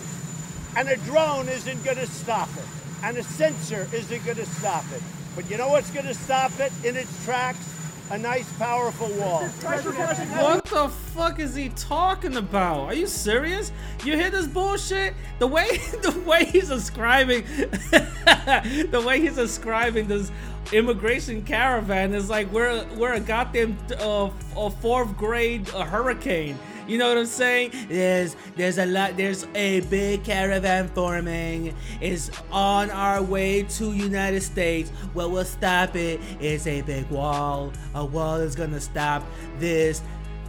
And 0.76 0.90
a 0.90 0.98
drone 0.98 1.50
isn't 1.50 1.84
going 1.84 1.98
to 1.98 2.08
stop 2.08 2.50
it. 2.58 2.66
And 3.04 3.18
a 3.18 3.24
sensor 3.24 3.88
isn't 3.94 4.26
going 4.26 4.38
to 4.38 4.46
stop 4.46 4.86
it. 4.92 5.02
But 5.36 5.50
you 5.50 5.58
know 5.58 5.70
what's 5.70 5.92
going 5.92 6.06
to 6.06 6.14
stop 6.14 6.60
it 6.60 6.72
in 6.84 6.96
its 6.96 7.26
tracks? 7.26 7.73
A 8.12 8.18
nice, 8.18 8.52
powerful 8.58 9.08
wall. 9.16 9.44
What 9.44 10.66
the 10.66 10.90
fuck 10.90 11.40
is 11.40 11.56
he 11.56 11.70
talking 11.70 12.36
about? 12.36 12.82
Are 12.82 12.94
you 12.94 13.08
serious? 13.08 13.72
You 14.04 14.18
hear 14.18 14.30
this 14.30 14.46
bullshit? 14.46 15.14
The 15.40 15.48
way 15.48 15.78
the 16.02 16.22
way 16.26 16.46
he's 16.46 16.68
describing, 16.68 17.44
the 17.92 19.04
way 19.06 19.22
he's 19.22 19.36
describing 19.36 20.08
this 20.08 20.32
immigration 20.72 21.44
caravan 21.44 22.14
is 22.14 22.30
like 22.30 22.52
we're 22.52 22.86
we're 22.96 23.14
a 23.14 23.20
goddamn 23.20 23.78
uh, 24.00 24.30
a 24.58 24.70
fourth 24.70 25.18
grade 25.18 25.68
hurricane. 25.70 26.60
You 26.88 26.98
know 26.98 27.10
what 27.10 27.18
I'm 27.18 27.26
saying? 27.26 27.72
There's 27.88 28.36
there's 28.56 28.78
a 28.78 28.86
lot 28.86 29.18
there's 29.18 29.46
a 29.56 29.82
big 29.82 30.24
caravan 30.24 30.90
forming. 30.90 31.76
It's 32.02 32.30
on 32.52 32.90
our 32.92 33.22
way 33.22 33.64
to 33.64 33.94
United 33.94 34.42
States. 34.42 34.90
What 35.14 35.32
will 35.32 35.46
stop 35.46 35.96
it? 35.96 36.20
is 36.40 36.68
a 36.68 36.82
big 36.82 37.10
wall. 37.10 37.72
A 37.96 38.06
wall 38.06 38.36
is 38.38 38.56
gonna 38.56 38.82
stop 38.82 39.24
this 39.60 40.02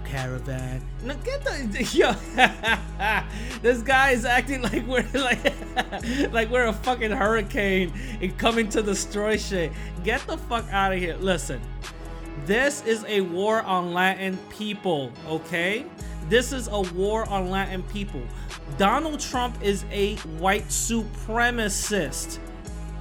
caravan. 0.04 0.82
Now 1.02 1.14
get 1.14 1.44
the 1.44 1.84
yo. 1.92 2.12
this 3.62 3.82
guy 3.82 4.10
is 4.10 4.24
acting 4.24 4.62
like 4.62 4.86
we're 4.86 5.06
like 5.14 6.32
like 6.32 6.50
we're 6.50 6.66
a 6.66 6.72
fucking 6.72 7.10
hurricane 7.10 7.92
and 8.20 8.36
coming 8.38 8.68
to 8.70 8.82
destroy 8.82 9.36
shit. 9.36 9.72
Get 10.02 10.26
the 10.26 10.36
fuck 10.36 10.66
out 10.70 10.92
of 10.92 10.98
here. 10.98 11.16
Listen, 11.16 11.60
this 12.46 12.84
is 12.84 13.04
a 13.08 13.22
war 13.22 13.62
on 13.62 13.92
Latin 13.92 14.38
people. 14.50 15.12
Okay, 15.26 15.86
this 16.28 16.52
is 16.52 16.68
a 16.68 16.80
war 16.80 17.28
on 17.28 17.50
Latin 17.50 17.82
people. 17.84 18.22
Donald 18.78 19.20
Trump 19.20 19.56
is 19.62 19.84
a 19.90 20.16
white 20.38 20.68
supremacist. 20.68 22.38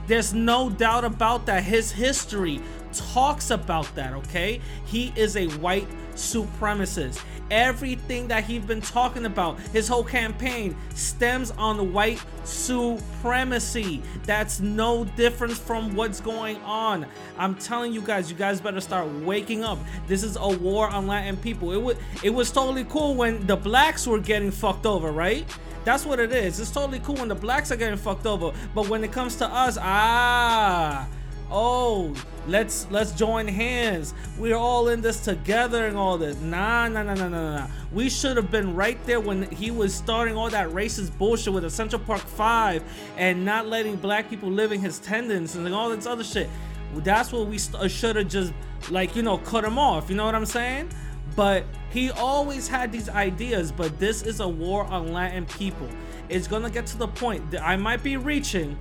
There's 0.08 0.34
no 0.34 0.70
doubt 0.70 1.06
about 1.06 1.46
that. 1.46 1.64
His 1.64 1.92
history 1.92 2.62
talks 2.92 3.50
about 3.50 3.94
that, 3.96 4.14
okay? 4.14 4.60
He 4.86 5.14
is 5.16 5.38
a 5.38 5.48
white 5.58 5.88
supremacist. 6.16 7.22
Everything 7.52 8.28
that 8.30 8.46
he's 8.46 8.64
been 8.64 8.82
talking 8.82 9.26
about, 9.26 9.60
his 9.60 9.88
whole 9.88 10.04
campaign, 10.04 10.76
stems 10.96 11.52
on 11.52 11.94
white 11.94 12.24
supremacy. 12.44 14.02
That's 14.24 14.60
no 14.60 15.06
difference 15.06 15.60
from 15.60 15.96
what's 15.96 16.20
going 16.20 16.58
on. 16.58 17.06
I'm 17.38 17.56
telling 17.56 17.94
you 17.94 18.02
guys, 18.02 18.32
you 18.32 18.38
guys 18.38 18.60
better 18.62 18.82
start 18.82 19.08
waking 19.22 19.64
up. 19.64 19.78
This 20.08 20.24
is 20.24 20.36
a 20.36 20.48
war 20.48 20.88
on 20.88 21.06
Latin 21.06 21.38
people. 21.38 21.72
It 21.72 21.82
was 21.82 21.98
it 22.24 22.30
was 22.32 22.52
totally 22.52 22.86
cool 22.86 23.16
when 23.16 23.46
the 23.46 23.56
blacks 23.56 24.08
were 24.08 24.20
getting 24.20 24.52
fucked 24.52 24.86
over, 24.86 25.12
right? 25.12 25.46
That's 25.84 26.06
what 26.06 26.20
it 26.20 26.32
is. 26.32 26.60
It's 26.60 26.72
totally 26.72 27.00
cool 27.00 27.16
when 27.16 27.28
the 27.28 27.36
blacks 27.36 27.72
are 27.72 27.76
getting 27.76 27.98
fucked 27.98 28.26
over, 28.26 28.54
but 28.74 28.88
when 28.88 29.04
it 29.04 29.12
comes 29.12 29.36
to 29.38 29.46
us, 29.46 29.78
ah, 29.80 31.08
oh, 31.54 32.14
let's 32.48 32.88
let's 32.90 33.12
join 33.12 33.48
hands. 33.48 34.14
We're 34.38 34.58
all 34.58 34.90
in 34.90 35.02
this 35.02 35.24
together 35.24 35.86
and 35.86 35.96
all 35.96 36.18
this. 36.18 36.36
Nah, 36.42 36.90
nah, 36.90 37.04
nah, 37.04 37.14
nah, 37.14 37.30
nah, 37.30 37.58
nah. 37.58 37.68
We 37.94 38.10
should 38.10 38.36
have 38.36 38.52
been 38.52 38.76
right 38.76 38.98
there 39.06 39.22
when 39.22 39.44
he 39.52 39.72
was 39.72 39.94
starting 39.94 40.36
all 40.36 40.50
that 40.50 40.70
racist 40.70 41.18
bullshit 41.18 41.54
with 41.54 41.64
the 41.64 41.70
Central 41.70 42.02
Park 42.02 42.22
Five 42.22 42.84
and 43.16 43.46
not 43.46 43.68
letting 43.68 43.96
black 43.96 44.30
people 44.30 44.50
live 44.50 44.72
in 44.72 44.82
his 44.82 45.00
tendons 45.00 45.56
and 45.56 45.74
all 45.74 45.90
this 45.90 46.08
other 46.08 46.24
shit. 46.24 46.50
That's 46.96 47.32
what 47.32 47.48
we 47.48 47.58
st- 47.58 47.82
uh, 47.82 47.88
should 47.88 48.16
have 48.16 48.28
just 48.28 48.52
like 48.90 49.16
you 49.16 49.22
know 49.22 49.38
cut 49.38 49.64
him 49.64 49.78
off. 49.78 50.10
You 50.10 50.16
know 50.16 50.26
what 50.26 50.36
I'm 50.36 50.46
saying? 50.46 50.90
But 51.36 51.66
he 51.92 52.12
always 52.12 52.68
had 52.68 52.92
these 52.92 53.10
ideas, 53.10 53.72
but 53.72 54.00
this 54.00 54.24
is 54.24 54.40
a 54.40 54.48
war 54.48 54.86
on 54.86 55.14
Latin 55.14 55.46
people. 55.46 55.88
It's 56.30 56.48
gonna 56.48 56.70
get 56.70 56.88
to 56.88 56.98
the 56.98 57.08
point 57.08 57.52
that 57.52 57.64
I 57.64 57.76
might 57.76 58.04
be 58.04 58.18
reaching, 58.18 58.78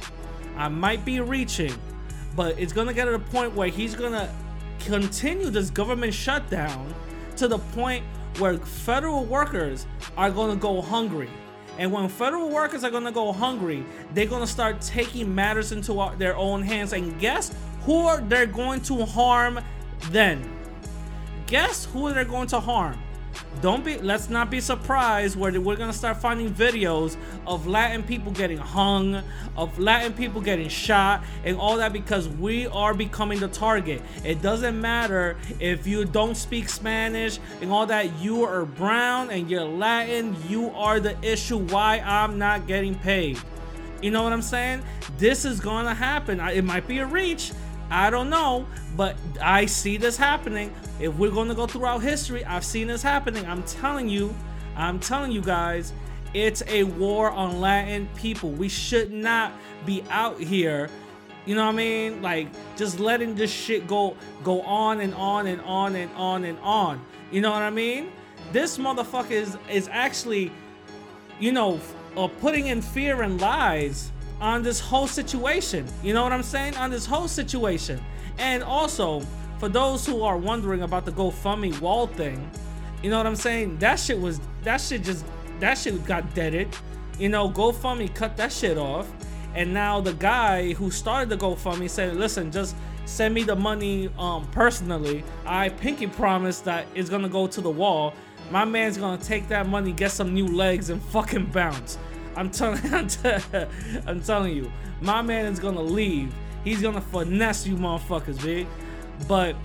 I 0.57 0.69
might 0.69 1.05
be 1.05 1.21
reaching, 1.21 1.75
but 2.37 2.59
it's 2.59 2.73
gonna 2.73 2.93
get 2.93 3.07
to 3.07 3.13
the 3.13 3.19
point 3.19 3.55
where 3.55 3.69
he's 3.69 3.95
gonna 3.95 4.33
continue 4.81 5.51
this 5.51 5.71
government 5.71 6.13
shutdown 6.15 6.95
to 7.37 7.49
the 7.49 7.59
point 7.59 8.05
where 8.39 8.59
federal 8.59 9.25
workers 9.25 9.87
are 10.17 10.31
gonna 10.31 10.57
go 10.57 10.81
hungry. 10.81 11.31
And 11.79 11.91
when 11.93 12.09
federal 12.09 12.51
workers 12.51 12.85
are 12.85 12.91
gonna 12.91 13.13
go 13.13 13.33
hungry, 13.33 13.85
they're 14.15 14.27
gonna 14.27 14.47
start 14.47 14.81
taking 14.81 15.35
matters 15.35 15.73
into 15.73 16.11
their 16.19 16.37
own 16.37 16.63
hands. 16.63 16.93
And 16.93 17.19
guess 17.19 17.55
who 17.83 18.21
they're 18.29 18.47
going 18.47 18.81
to 18.83 19.05
harm 19.05 19.61
then? 20.11 20.63
guess 21.53 21.85
who 21.85 22.11
they're 22.15 22.25
going 22.25 22.47
to 22.47 22.59
harm 22.59 22.99
don't 23.61 23.85
be 23.85 23.99
let's 23.99 24.29
not 24.29 24.51
be 24.51 24.61
surprised 24.61 25.37
where 25.37 25.59
we're 25.61 25.77
gonna 25.77 25.93
start 25.93 26.17
finding 26.17 26.53
videos 26.53 27.17
of 27.47 27.67
latin 27.67 28.03
people 28.03 28.33
getting 28.33 28.59
hung 28.59 29.23
of 29.57 29.79
latin 29.79 30.13
people 30.13 30.41
getting 30.41 30.69
shot 30.69 31.23
and 31.45 31.57
all 31.57 31.77
that 31.77 31.93
because 31.93 32.29
we 32.29 32.67
are 32.69 32.95
becoming 32.95 33.39
the 33.39 33.49
target. 33.49 34.03
It 34.25 34.43
doesn't 34.43 34.81
matter 34.81 35.37
if 35.61 35.87
you 35.87 36.05
don't 36.05 36.37
speak 36.37 36.69
spanish 36.69 37.39
and 37.61 37.71
all 37.71 37.87
that 37.87 38.19
you 38.21 38.43
are 38.45 38.65
brown 38.65 39.31
and 39.31 39.51
you're 39.51 39.65
latin 39.65 40.37
you 40.49 40.71
are 40.71 41.01
the 41.01 41.17
issue 41.23 41.59
why 41.59 41.99
i'm 42.01 42.39
not 42.39 42.67
getting 42.67 42.95
paid. 42.95 43.39
You 44.01 44.11
know 44.11 44.23
what 44.23 44.33
i'm 44.33 44.43
saying? 44.43 44.83
This 45.19 45.45
is 45.45 45.61
gonna 45.61 45.95
happen. 45.95 46.41
It 46.41 46.65
might 46.65 46.87
be 46.87 46.99
a 46.99 47.07
reach 47.07 47.53
I 47.93 48.11
don't 48.11 48.31
know, 48.31 48.67
but 48.97 49.17
I 49.41 49.67
see 49.67 49.97
this 49.97 50.17
happening. 50.17 50.73
If 50.99 51.15
we're 51.17 51.31
going 51.31 51.49
to 51.49 51.55
go 51.55 51.67
throughout 51.67 51.99
history, 52.03 52.45
I've 52.45 52.65
seen 52.65 52.87
this 52.89 53.03
happening. 53.03 53.45
I'm 53.47 53.63
telling 53.65 54.09
you, 54.09 54.35
I'm 54.77 54.99
telling 54.99 55.31
you 55.31 55.43
guys, 55.43 55.93
it's 56.33 56.63
a 56.69 56.85
war 56.85 57.31
on 57.31 57.61
Latin 57.61 58.09
people. 58.17 58.51
We 58.51 58.69
should 58.69 59.13
not 59.13 59.53
be 59.85 60.03
out 60.09 60.41
here, 60.41 60.89
you 61.45 61.55
know 61.55 61.67
what 61.67 61.75
I 61.75 61.77
mean? 61.77 62.23
Like 62.23 62.49
just 62.77 63.01
letting 63.01 63.35
this 63.35 63.51
shit 63.51 63.87
go 63.87 64.17
go 64.45 64.63
on 64.63 65.01
and 65.01 65.15
on 65.15 65.47
and 65.47 65.61
on 65.63 65.97
and 65.97 66.11
on 66.15 66.45
and 66.45 66.59
on. 66.61 67.05
You 67.31 67.41
know 67.41 67.51
what 67.51 67.63
I 67.63 67.71
mean? 67.71 68.13
This 68.53 68.79
motherfucker 68.79 69.33
is 69.33 69.57
is 69.71 69.89
actually, 69.91 70.53
you 71.41 71.53
know, 71.53 71.81
uh, 72.17 72.29
putting 72.29 72.69
in 72.69 72.81
fear 72.81 73.23
and 73.23 73.41
lies 73.41 74.12
on 74.43 74.63
this 74.63 74.81
whole 74.81 75.07
situation. 75.07 75.87
You 76.03 76.13
know 76.13 76.23
what 76.25 76.33
I'm 76.33 76.43
saying? 76.43 76.77
On 76.77 76.91
this 76.91 77.07
whole 77.07 77.29
situation. 77.29 78.05
And 78.39 78.63
also, 78.63 79.21
for 79.59 79.69
those 79.69 80.05
who 80.05 80.23
are 80.23 80.37
wondering 80.37 80.83
about 80.83 81.05
the 81.05 81.13
GoFundMe 81.13 81.81
wall 81.81 82.09
thing, 82.09 82.51
you 83.03 83.09
know 83.09 83.17
what 83.17 83.27
I'm 83.27 83.37
saying? 83.37 83.79
That 83.79 83.99
shit 83.99 84.21
was 84.21 84.41
that 84.65 84.81
shit 84.81 85.05
just 85.05 85.25
that 85.61 85.79
shit 85.79 86.05
got 86.05 86.35
deaded. 86.35 86.69
You 87.19 87.29
know, 87.29 87.49
GoFundMe 87.49 88.13
cut 88.13 88.37
that 88.37 88.53
shit 88.53 88.77
off. 88.77 89.09
And 89.55 89.73
now 89.73 90.01
the 90.01 90.15
guy 90.15 90.73
who 90.73 90.91
started 90.91 91.29
the 91.29 91.37
GoFundMe 91.37 91.89
said, 91.89 92.17
listen, 92.17 92.51
just 92.51 92.75
send 93.05 93.35
me 93.35 93.45
the 93.45 93.55
money 93.55 94.11
um 94.19 94.49
personally. 94.51 95.23
I 95.47 95.69
pinky 95.69 96.09
promise 96.09 96.61
that 96.61 96.87
it's 96.97 97.09
gonna 97.09 97.29
go 97.29 97.47
to 97.47 97.61
the 97.61 97.71
wall. 97.71 98.15
My 98.51 98.65
man's 98.65 98.99
gonna 98.99 99.23
take 99.23 99.47
that 99.49 99.69
money, 99.69 99.93
get 99.93 100.11
some 100.11 100.35
new 100.35 100.49
legs, 100.49 100.91
and 100.91 101.01
fucking 101.01 101.47
bounce. 101.47 101.97
I'm 102.37 102.51
telling, 102.51 102.81
I'm, 102.95 103.07
t- 103.07 103.31
I'm 104.07 104.23
telling 104.23 104.57
you, 104.57 104.73
my 105.01 105.23
man 105.23 105.47
is 105.47 105.59
gonna 105.59 105.83
leave. 105.83 106.33
He's 106.65 106.81
gonna 106.81 107.01
finesse 107.01 107.67
you, 107.67 107.77
motherfuckers, 107.77 108.43
big. 108.43 108.67
But 109.29 109.57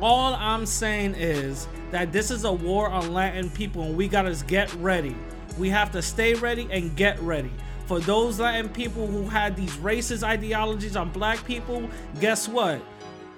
all 0.00 0.34
I'm 0.34 0.66
saying 0.66 1.14
is 1.14 1.68
that 1.90 2.12
this 2.12 2.30
is 2.30 2.44
a 2.44 2.52
war 2.52 2.88
on 2.88 3.12
Latin 3.12 3.50
people, 3.50 3.82
and 3.82 3.96
we 3.96 4.08
gotta 4.08 4.34
get 4.46 4.72
ready. 4.74 5.14
We 5.58 5.68
have 5.70 5.92
to 5.92 6.02
stay 6.02 6.34
ready 6.34 6.66
and 6.70 6.96
get 6.96 7.20
ready. 7.20 7.52
For 7.86 8.00
those 8.00 8.40
Latin 8.40 8.70
people 8.70 9.06
who 9.06 9.28
had 9.28 9.56
these 9.56 9.76
racist 9.76 10.22
ideologies 10.22 10.96
on 10.96 11.10
black 11.10 11.44
people, 11.44 11.88
guess 12.20 12.48
what? 12.48 12.80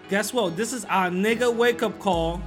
Guess 0.09 0.33
what? 0.33 0.57
This 0.57 0.73
is 0.73 0.85
our 0.85 1.11
nigga 1.11 1.53
wake 1.55 1.83
up 1.83 1.99
call 1.99 2.41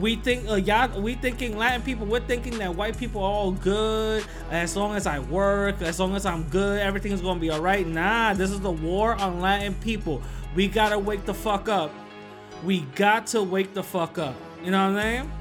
we 0.00 0.16
think 0.16 0.48
uh, 0.48 0.56
y'all 0.56 1.00
we 1.00 1.14
thinking 1.14 1.56
Latin 1.56 1.82
people 1.82 2.04
we're 2.04 2.20
thinking 2.20 2.58
that 2.58 2.74
white 2.74 2.98
people 2.98 3.22
are 3.22 3.30
all 3.30 3.52
good. 3.52 4.24
As 4.50 4.76
long 4.76 4.96
as 4.96 5.06
I 5.06 5.20
work 5.20 5.80
as 5.82 6.00
long 6.00 6.16
as 6.16 6.26
I'm 6.26 6.42
good 6.44 6.80
everything's 6.80 7.20
gonna 7.20 7.40
be 7.40 7.50
all 7.50 7.60
right. 7.60 7.86
Nah 7.86 8.34
this 8.34 8.50
is 8.50 8.60
the 8.60 8.70
war 8.70 9.14
on 9.14 9.40
Latin 9.40 9.74
people. 9.74 10.20
We 10.54 10.68
gotta 10.68 10.98
wake 10.98 11.24
the 11.24 11.34
fuck 11.34 11.68
up. 11.68 11.92
We 12.64 12.80
got 12.96 13.28
to 13.28 13.42
wake 13.42 13.72
the 13.72 13.82
fuck 13.82 14.18
up. 14.18 14.34
You 14.64 14.72
know 14.72 14.90
what 14.90 14.98
I'm 14.98 15.02
saying? 15.02 15.32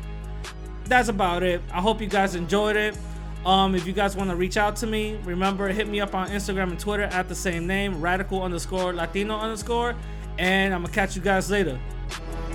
That's 0.86 1.10
about 1.10 1.42
it. 1.42 1.62
I 1.74 1.82
hope 1.82 2.00
you 2.00 2.08
guys 2.08 2.36
enjoyed 2.36 2.76
it. 2.76 2.98
Um 3.44 3.74
if 3.74 3.88
you 3.88 3.94
guys 3.94 4.16
want 4.16 4.30
to 4.30 4.36
reach 4.36 4.58
out 4.58 4.76
to 4.78 4.88
me 4.88 5.20
remember 5.24 5.68
hit 5.70 5.88
me 5.88 6.00
up 6.00 6.14
on 6.14 6.30
Instagram 6.30 6.70
and 6.70 6.80
Twitter 6.80 7.04
at 7.04 7.28
the 7.28 7.36
same 7.36 7.66
name 7.66 8.00
radical 8.02 8.44
underscore 8.44 8.94
Latino 8.94 9.36
underscore. 9.36 9.96
And 10.38 10.76
I'm 10.76 10.84
gonna 10.84 10.94
catch 10.94 11.16
you 11.16 11.24
guys 11.24 11.50
later. 11.50 11.80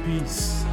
Peace 0.04 0.64